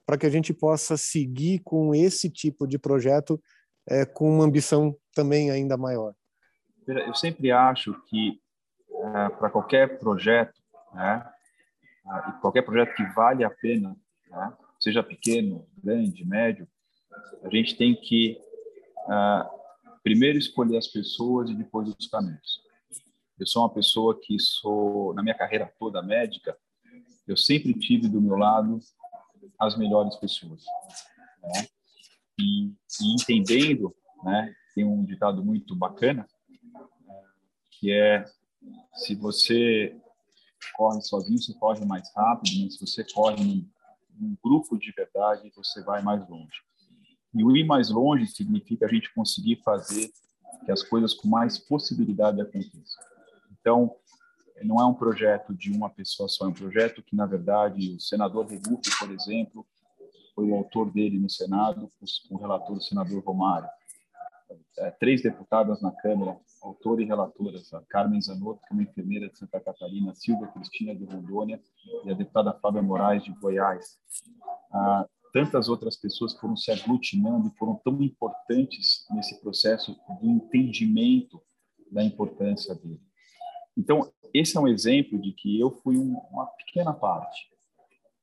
para 0.06 0.18
que 0.18 0.26
a 0.26 0.30
gente 0.30 0.54
possa 0.54 0.98
seguir 0.98 1.60
com 1.60 1.96
esse 1.96 2.30
tipo 2.30 2.68
de 2.68 2.78
projeto 2.78 3.42
é, 3.88 4.06
com 4.06 4.30
uma 4.30 4.44
ambição 4.44 4.96
também 5.14 5.52
ainda 5.52 5.78
maior. 5.78 6.14
Eu 6.86 7.14
sempre 7.14 7.52
acho 7.52 7.94
que 8.08 8.42
é, 8.92 9.30
para 9.30 9.50
qualquer 9.50 10.00
projeto, 10.00 10.60
né, 10.94 11.24
e 12.28 12.42
qualquer 12.42 12.64
projeto 12.64 12.96
que 12.96 13.04
vale 13.14 13.44
a 13.44 13.50
pena, 13.50 13.96
né, 14.30 14.54
seja 14.80 15.04
pequeno, 15.04 15.68
grande, 15.78 16.26
médio, 16.26 16.68
a 17.44 17.50
gente 17.50 17.76
tem 17.76 17.96
que 17.96 18.38
uh, 19.06 19.60
primeiro 20.04 20.38
escolher 20.38 20.78
as 20.78 20.88
pessoas 20.88 21.50
e 21.50 21.56
depois 21.56 21.88
os 21.90 22.08
caminhos. 22.08 22.62
Eu 23.38 23.48
sou 23.48 23.64
uma 23.64 23.74
pessoa 23.74 24.20
que 24.20 24.40
sou, 24.40 25.14
na 25.14 25.22
minha 25.22 25.36
carreira 25.36 25.72
toda 25.80 26.02
médica, 26.02 26.58
eu 27.28 27.38
sempre 27.38 27.74
tive 27.74 28.08
do 28.08 28.22
meu 28.22 28.36
lado 28.36 28.80
as 29.60 29.78
melhores 29.78 30.16
pessoas. 30.16 30.64
Né? 31.44 31.68
E, 32.40 32.68
e, 32.68 33.14
entendendo, 33.14 33.96
né, 34.24 34.54
tem 34.74 34.84
um 34.84 35.04
ditado 35.06 35.44
muito 35.44 35.76
bacana, 35.76 36.28
que 37.72 37.92
é, 37.92 38.26
se 38.94 39.16
você 39.16 39.96
corre 40.76 41.02
sozinho, 41.02 41.38
você 41.38 41.54
corre 41.54 41.86
mais 41.86 42.10
rápido, 42.16 42.64
mas 42.64 42.76
se 42.76 42.86
você 42.86 43.04
corre 43.04 43.44
num, 43.44 43.68
num 44.20 44.38
grupo 44.44 44.78
de 44.78 44.92
verdade, 44.92 45.52
você 45.56 45.84
vai 45.84 46.02
mais 46.02 46.28
longe. 46.28 46.62
E 47.34 47.44
o 47.44 47.56
ir 47.56 47.66
mais 47.66 47.90
longe 47.90 48.28
significa 48.28 48.86
a 48.86 48.90
gente 48.90 49.14
conseguir 49.14 49.62
fazer 49.64 50.12
que 50.66 50.72
as 50.72 50.84
coisas 50.84 51.14
com 51.14 51.28
mais 51.28 51.58
possibilidade 51.58 52.42
aconteçam. 52.42 53.04
Então, 53.52 53.96
não 54.64 54.80
é 54.80 54.86
um 54.86 54.94
projeto 54.94 55.54
de 55.54 55.72
uma 55.72 55.90
pessoa 55.90 56.28
só, 56.28 56.46
é 56.46 56.50
um 56.50 56.54
projeto 56.54 57.02
que, 57.04 57.16
na 57.16 57.26
verdade, 57.26 57.96
o 57.96 58.00
senador 58.00 58.46
Regufe, 58.46 58.90
por 59.00 59.12
exemplo, 59.12 59.66
foi 60.34 60.46
o 60.46 60.56
autor 60.56 60.92
dele 60.92 61.20
no 61.20 61.30
Senado, 61.30 61.90
o 62.30 62.38
relator, 62.38 62.78
o 62.78 62.82
senador 62.82 63.24
Romário. 63.24 63.70
É, 64.78 64.92
três 64.92 65.22
deputadas 65.22 65.82
na 65.82 65.92
Câmara, 65.92 66.40
autor 66.62 67.02
e 67.02 67.06
relatoras, 67.06 67.74
a 67.74 67.82
Carmen 67.90 68.22
Zanotto, 68.22 68.62
que 68.62 68.74
é 68.74 68.74
uma 68.74 68.84
enfermeira 68.84 69.30
de 69.30 69.38
Santa 69.38 69.60
Catarina, 69.60 70.14
Silvia 70.16 70.48
Cristina 70.48 70.96
de 70.96 71.06
Rondônia 71.06 71.62
e 72.06 72.12
a 72.12 72.14
deputada 72.14 72.54
Flávia 72.60 72.82
Moraes 72.82 73.24
de 73.24 73.32
Goiás. 73.32 73.98
Ah, 74.72 75.06
tantas 75.34 75.70
outras 75.70 75.96
pessoas 75.96 76.34
foram 76.38 76.56
se 76.56 76.72
aglutinando 76.72 77.48
e 77.48 77.58
foram 77.58 77.76
tão 77.84 78.02
importantes 78.02 79.06
nesse 79.12 79.40
processo 79.42 79.96
do 80.22 80.30
entendimento 80.30 81.42
da 81.92 82.04
importância 82.04 82.76
dele. 82.76 83.02
Então, 83.78 84.12
esse 84.34 84.58
é 84.58 84.60
um 84.60 84.68
exemplo 84.68 85.20
de 85.20 85.32
que 85.32 85.60
eu 85.60 85.72
fui 85.72 85.98
uma 85.98 86.46
pequena 86.58 86.94
parte 86.94 87.50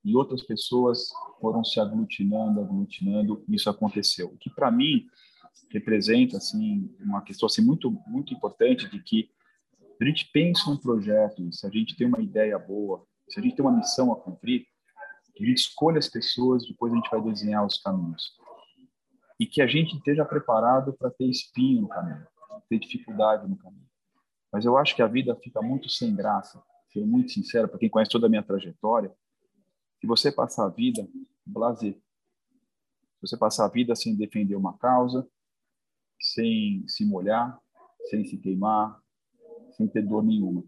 e 0.04 0.14
outras 0.14 0.42
pessoas 0.42 1.08
foram 1.40 1.64
se 1.64 1.80
aglutinando, 1.80 2.60
aglutinando, 2.60 3.44
e 3.48 3.56
isso 3.56 3.68
aconteceu. 3.68 4.28
O 4.28 4.38
que 4.38 4.48
para 4.48 4.70
mim 4.70 5.06
representa 5.70 6.36
assim 6.36 6.94
uma 7.00 7.22
questão 7.22 7.46
assim 7.46 7.62
muito 7.62 7.90
muito 8.06 8.32
importante 8.32 8.88
de 8.88 9.02
que 9.02 9.30
a 10.00 10.04
gente 10.04 10.30
pensa 10.30 10.70
um 10.70 10.76
projeto, 10.76 11.50
se 11.52 11.66
a 11.66 11.70
gente 11.70 11.96
tem 11.96 12.06
uma 12.06 12.20
ideia 12.20 12.58
boa, 12.58 13.06
se 13.28 13.40
a 13.40 13.42
gente 13.42 13.56
tem 13.56 13.64
uma 13.64 13.76
missão 13.76 14.12
a 14.12 14.16
cumprir, 14.20 14.66
A 15.38 15.44
gente 15.44 15.58
escolhe 15.58 15.98
as 15.98 16.08
pessoas, 16.08 16.66
depois 16.66 16.92
a 16.92 16.96
gente 16.96 17.10
vai 17.10 17.20
desenhar 17.20 17.64
os 17.64 17.78
caminhos. 17.78 18.36
E 19.38 19.46
que 19.46 19.60
a 19.60 19.66
gente 19.66 19.96
esteja 19.96 20.24
preparado 20.24 20.94
para 20.94 21.10
ter 21.10 21.26
espinho 21.26 21.82
no 21.82 21.88
caminho, 21.88 22.26
ter 22.68 22.78
dificuldade 22.78 23.48
no 23.48 23.56
caminho. 23.56 23.86
Mas 24.50 24.64
eu 24.64 24.78
acho 24.78 24.94
que 24.96 25.02
a 25.02 25.06
vida 25.06 25.36
fica 25.36 25.60
muito 25.60 25.90
sem 25.90 26.14
graça, 26.14 26.62
sendo 26.90 27.06
muito 27.06 27.32
sincero, 27.32 27.68
para 27.68 27.78
quem 27.78 27.90
conhece 27.90 28.10
toda 28.10 28.26
a 28.26 28.30
minha 28.30 28.42
trajetória, 28.42 29.14
se 30.00 30.06
você 30.06 30.32
passar 30.32 30.66
a 30.66 30.70
vida 30.70 31.06
blazer, 31.44 31.94
se 31.94 33.20
você 33.20 33.36
passar 33.36 33.66
a 33.66 33.68
vida 33.68 33.94
sem 33.94 34.16
defender 34.16 34.56
uma 34.56 34.76
causa, 34.78 35.28
sem 36.20 36.86
se 36.88 37.04
molhar, 37.04 37.58
sem 38.10 38.24
se 38.24 38.36
queimar, 38.38 39.00
sem 39.76 39.86
ter 39.88 40.02
dor 40.02 40.24
nenhuma. 40.24 40.64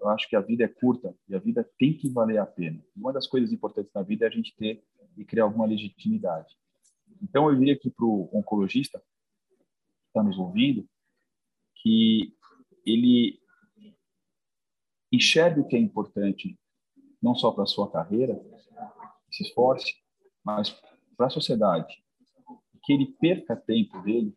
Eu 0.00 0.08
acho 0.08 0.28
que 0.28 0.36
a 0.36 0.40
vida 0.40 0.64
é 0.64 0.68
curta 0.68 1.14
e 1.28 1.34
a 1.34 1.38
vida 1.38 1.68
tem 1.78 1.96
que 1.96 2.08
valer 2.08 2.38
a 2.38 2.46
pena. 2.46 2.82
Uma 2.96 3.12
das 3.12 3.26
coisas 3.26 3.52
importantes 3.52 3.92
na 3.92 4.02
vida 4.02 4.24
é 4.24 4.28
a 4.28 4.30
gente 4.30 4.54
ter 4.56 4.84
e 5.16 5.24
criar 5.24 5.44
alguma 5.44 5.66
legitimidade. 5.66 6.56
Então, 7.20 7.50
eu 7.50 7.56
diria 7.56 7.74
aqui 7.74 7.90
para 7.90 8.04
o 8.04 8.30
oncologista 8.32 9.00
que 9.00 10.06
está 10.06 10.22
nos 10.22 10.38
ouvindo 10.38 10.88
que 11.74 12.32
ele 12.86 13.40
enxergue 15.10 15.60
o 15.60 15.66
que 15.66 15.74
é 15.74 15.78
importante, 15.80 16.56
não 17.20 17.34
só 17.34 17.50
para 17.50 17.64
a 17.64 17.66
sua 17.66 17.90
carreira, 17.90 18.40
se 19.30 19.42
esforce, 19.42 19.94
mas 20.44 20.70
para 21.16 21.26
a 21.26 21.30
sociedade. 21.30 22.02
Que 22.84 22.92
ele 22.92 23.16
perca 23.20 23.56
tempo 23.56 24.00
dele 24.02 24.36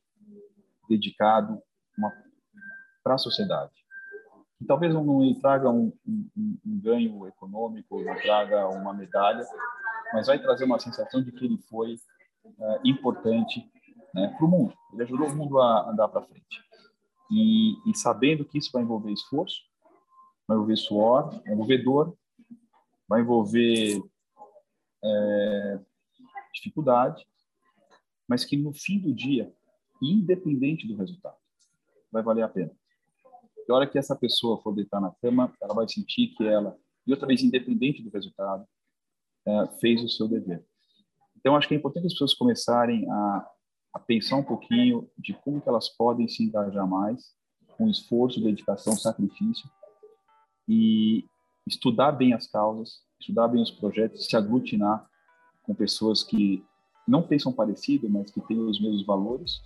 dedicado 0.92 1.62
para 3.04 3.16
a 3.16 3.18
sociedade. 3.18 3.74
E 4.60 4.66
talvez 4.66 4.94
não 4.94 5.24
lhe 5.24 5.40
traga 5.40 5.70
um, 5.70 5.92
um, 6.08 6.58
um, 6.66 6.80
ganho 6.80 7.28
econômico, 7.28 8.04
não 8.04 8.16
traga 8.16 8.68
uma 8.68 8.94
medalha, 8.94 9.44
mas 10.14 10.28
vai 10.28 10.40
trazer 10.40 10.66
uma 10.66 10.80
sensação 10.80 11.24
de 11.24 11.32
que 11.32 11.46
ele 11.46 11.58
foi 11.70 11.96
é, 12.60 12.80
importante 12.86 13.68
né, 14.14 14.28
para 14.38 14.46
o 14.46 14.50
mundo. 14.50 14.74
Ele 14.94 15.04
ajudou 15.04 15.28
o 15.28 15.36
mundo 15.36 15.60
a 15.60 15.90
andar 15.90 16.08
para 16.10 16.22
frente. 16.22 16.62
E, 17.32 17.72
e, 17.90 17.98
sabendo 17.98 18.46
que 18.46 18.58
isso 18.58 18.72
vai 18.72 18.84
envolver 18.84 19.12
esforço, 19.12 19.62
vai 20.48 20.58
envolver 20.58 20.76
suor, 20.76 21.30
vai 21.44 21.54
envolver 21.54 21.78
dor, 21.80 22.18
vai 23.08 23.22
envolver 23.22 24.04
é, 25.04 25.80
dificuldade, 26.54 27.26
mas 28.28 28.46
que 28.46 28.58
no 28.58 28.74
fim 28.74 29.00
do 29.00 29.14
dia, 29.14 29.52
independente 30.02 30.88
do 30.88 30.96
resultado, 30.96 31.38
vai 32.12 32.24
valer 32.24 32.44
a 32.44 32.50
pena. 32.50 32.72
E 33.68 33.72
a 33.72 33.76
hora 33.76 33.88
que 33.88 33.98
essa 33.98 34.16
pessoa 34.16 34.62
for 34.62 34.74
deitar 34.74 35.00
na 35.00 35.12
cama, 35.22 35.54
ela 35.62 35.74
vai 35.74 35.88
sentir 35.88 36.28
que 36.36 36.46
ela, 36.46 36.78
e 37.06 37.12
outra 37.12 37.28
vez, 37.28 37.42
independente 37.44 38.02
do 38.02 38.10
resultado, 38.10 38.66
é, 39.46 39.68
fez 39.80 40.04
o 40.04 40.10
seu 40.10 40.28
dever. 40.28 40.66
Então, 41.38 41.56
acho 41.56 41.68
que 41.68 41.74
é 41.74 41.78
importante 41.78 42.08
as 42.08 42.14
pessoas 42.14 42.34
começarem 42.34 43.10
a, 43.10 43.50
a 43.94 44.00
pensar 44.00 44.36
um 44.36 44.44
pouquinho 44.44 45.10
de 45.18 45.34
como 45.34 45.62
que 45.62 45.70
elas 45.70 45.90
podem 45.90 46.28
se 46.28 46.44
engajar 46.44 46.88
mais, 46.88 47.34
com 47.78 47.90
esforço, 47.90 48.44
dedicação, 48.44 48.94
sacrifício, 48.94 49.70
e 50.68 51.26
estudar 51.66 52.12
bem 52.12 52.34
as 52.34 52.48
causas, 52.48 53.02
estudar 53.20 53.48
bem 53.48 53.62
os 53.62 53.72
projetos, 53.72 54.26
se 54.26 54.36
aglutinar 54.36 55.08
com 55.64 55.74
pessoas 55.74 56.24
que 56.24 56.64
não 57.08 57.28
pensam 57.28 57.52
parecido, 57.52 58.10
mas 58.10 58.32
que 58.32 58.42
têm 58.42 58.60
os 58.60 58.80
mesmos 58.80 59.06
valores 59.06 59.62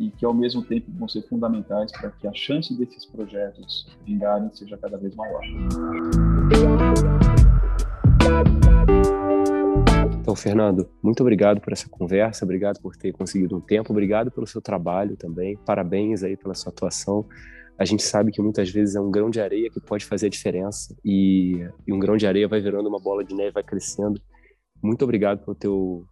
e 0.00 0.10
que 0.10 0.24
ao 0.24 0.32
mesmo 0.32 0.62
tempo 0.62 0.90
vão 0.98 1.06
ser 1.06 1.20
fundamentais 1.28 1.92
para 1.92 2.10
que 2.10 2.26
a 2.26 2.32
chance 2.32 2.74
desses 2.76 3.04
projetos 3.04 3.86
vingarem 4.06 4.50
seja 4.54 4.78
cada 4.78 4.96
vez 4.96 5.14
maior. 5.14 5.42
Então, 10.18 10.34
Fernando, 10.34 10.88
muito 11.02 11.20
obrigado 11.20 11.60
por 11.60 11.72
essa 11.72 11.88
conversa, 11.88 12.44
obrigado 12.44 12.80
por 12.80 12.96
ter 12.96 13.12
conseguido 13.12 13.56
um 13.56 13.60
tempo, 13.60 13.92
obrigado 13.92 14.30
pelo 14.30 14.46
seu 14.46 14.62
trabalho 14.62 15.16
também, 15.16 15.58
parabéns 15.66 16.22
aí 16.22 16.34
pela 16.34 16.54
sua 16.54 16.72
atuação. 16.72 17.26
A 17.78 17.84
gente 17.84 18.02
sabe 18.02 18.30
que 18.32 18.40
muitas 18.40 18.70
vezes 18.70 18.94
é 18.94 19.00
um 19.00 19.10
grão 19.10 19.28
de 19.28 19.40
areia 19.40 19.70
que 19.70 19.80
pode 19.80 20.06
fazer 20.06 20.26
a 20.26 20.30
diferença 20.30 20.96
e, 21.04 21.66
e 21.86 21.92
um 21.92 21.98
grão 21.98 22.16
de 22.16 22.26
areia 22.26 22.48
vai 22.48 22.60
virando 22.60 22.88
uma 22.88 23.00
bola 23.00 23.22
de 23.22 23.34
neve, 23.34 23.52
vai 23.52 23.62
crescendo. 23.62 24.20
Muito 24.82 25.02
obrigado 25.02 25.44
pelo 25.44 25.54
teu 25.54 26.06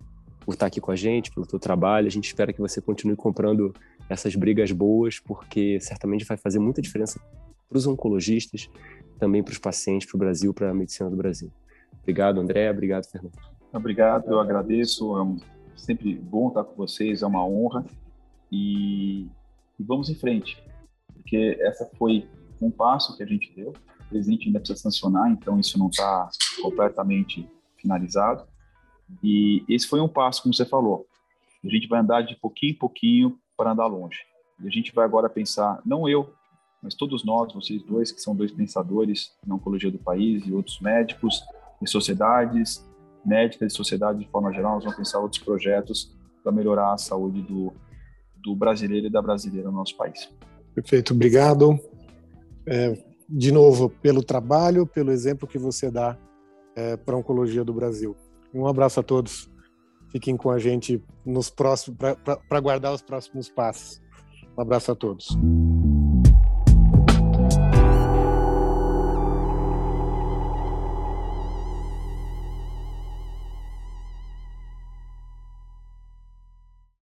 por 0.48 0.54
estar 0.54 0.64
aqui 0.64 0.80
com 0.80 0.90
a 0.90 0.96
gente, 0.96 1.30
pelo 1.30 1.44
teu 1.44 1.58
trabalho. 1.58 2.06
A 2.06 2.10
gente 2.10 2.24
espera 2.24 2.54
que 2.54 2.58
você 2.58 2.80
continue 2.80 3.14
comprando 3.14 3.70
essas 4.08 4.34
brigas 4.34 4.72
boas, 4.72 5.20
porque 5.20 5.78
certamente 5.78 6.24
vai 6.24 6.38
fazer 6.38 6.58
muita 6.58 6.80
diferença 6.80 7.20
para 7.68 7.76
os 7.76 7.86
oncologistas, 7.86 8.70
também 9.18 9.42
para 9.42 9.52
os 9.52 9.58
pacientes, 9.58 10.08
para 10.08 10.16
o 10.16 10.18
Brasil, 10.18 10.54
para 10.54 10.70
a 10.70 10.74
medicina 10.74 11.10
do 11.10 11.16
Brasil. 11.16 11.52
Obrigado, 12.00 12.40
André. 12.40 12.70
Obrigado, 12.70 13.04
Fernando. 13.04 13.34
Obrigado, 13.74 14.26
eu 14.30 14.40
agradeço. 14.40 15.20
É 15.20 15.76
sempre 15.76 16.14
bom 16.14 16.48
estar 16.48 16.64
com 16.64 16.74
vocês, 16.76 17.20
é 17.20 17.26
uma 17.26 17.46
honra. 17.46 17.84
E, 18.50 19.24
e 19.78 19.84
vamos 19.84 20.08
em 20.08 20.14
frente, 20.14 20.64
porque 21.12 21.58
essa 21.60 21.84
foi 21.98 22.26
um 22.58 22.70
passo 22.70 23.14
que 23.18 23.22
a 23.22 23.26
gente 23.26 23.52
deu. 23.54 23.74
O 24.00 24.08
presidente 24.08 24.46
ainda 24.46 24.60
precisa 24.60 24.80
sancionar, 24.80 25.30
então 25.30 25.60
isso 25.60 25.78
não 25.78 25.90
está 25.90 26.30
completamente 26.62 27.46
finalizado 27.76 28.46
e 29.22 29.64
esse 29.68 29.86
foi 29.86 30.00
um 30.00 30.08
passo, 30.08 30.42
como 30.42 30.54
você 30.54 30.64
falou. 30.64 31.06
A 31.64 31.68
gente 31.68 31.88
vai 31.88 32.00
andar 32.00 32.22
de 32.22 32.36
pouquinho 32.36 32.72
em 32.72 32.76
pouquinho 32.76 33.38
para 33.56 33.72
andar 33.72 33.86
longe. 33.86 34.20
E 34.62 34.66
a 34.66 34.70
gente 34.70 34.94
vai 34.94 35.04
agora 35.04 35.28
pensar, 35.28 35.80
não 35.84 36.08
eu, 36.08 36.32
mas 36.82 36.94
todos 36.94 37.24
nós, 37.24 37.52
vocês 37.52 37.82
dois, 37.82 38.12
que 38.12 38.20
são 38.20 38.34
dois 38.34 38.52
pensadores 38.52 39.32
na 39.46 39.54
oncologia 39.54 39.90
do 39.90 39.98
país 39.98 40.46
e 40.46 40.52
outros 40.52 40.80
médicos 40.80 41.42
e 41.82 41.88
sociedades, 41.88 42.84
médicas 43.24 43.72
e 43.72 43.76
sociedade 43.76 44.20
de 44.20 44.28
forma 44.30 44.52
geral, 44.52 44.74
nós 44.74 44.84
vamos 44.84 44.96
pensar 44.96 45.18
outros 45.18 45.42
projetos 45.42 46.14
para 46.42 46.52
melhorar 46.52 46.92
a 46.92 46.98
saúde 46.98 47.42
do, 47.42 47.72
do 48.36 48.54
brasileiro 48.54 49.06
e 49.06 49.10
da 49.10 49.20
brasileira 49.20 49.70
no 49.70 49.76
nosso 49.76 49.96
país. 49.96 50.28
Perfeito, 50.74 51.12
obrigado. 51.12 51.78
É, 52.66 52.96
de 53.28 53.50
novo, 53.50 53.90
pelo 53.90 54.22
trabalho, 54.22 54.86
pelo 54.86 55.10
exemplo 55.10 55.48
que 55.48 55.58
você 55.58 55.90
dá 55.90 56.16
é, 56.76 56.96
para 56.96 57.14
a 57.14 57.18
oncologia 57.18 57.64
do 57.64 57.72
Brasil. 57.72 58.16
Um 58.54 58.66
abraço 58.66 59.00
a 59.00 59.02
todos. 59.02 59.50
Fiquem 60.10 60.36
com 60.36 60.50
a 60.50 60.58
gente 60.58 61.02
nos 61.24 61.50
próximos 61.50 61.98
para 62.48 62.60
guardar 62.60 62.92
os 62.94 63.02
próximos 63.02 63.48
passos. 63.48 64.00
Um 64.56 64.62
abraço 64.62 64.92
a 64.92 64.94
todos. 64.94 65.28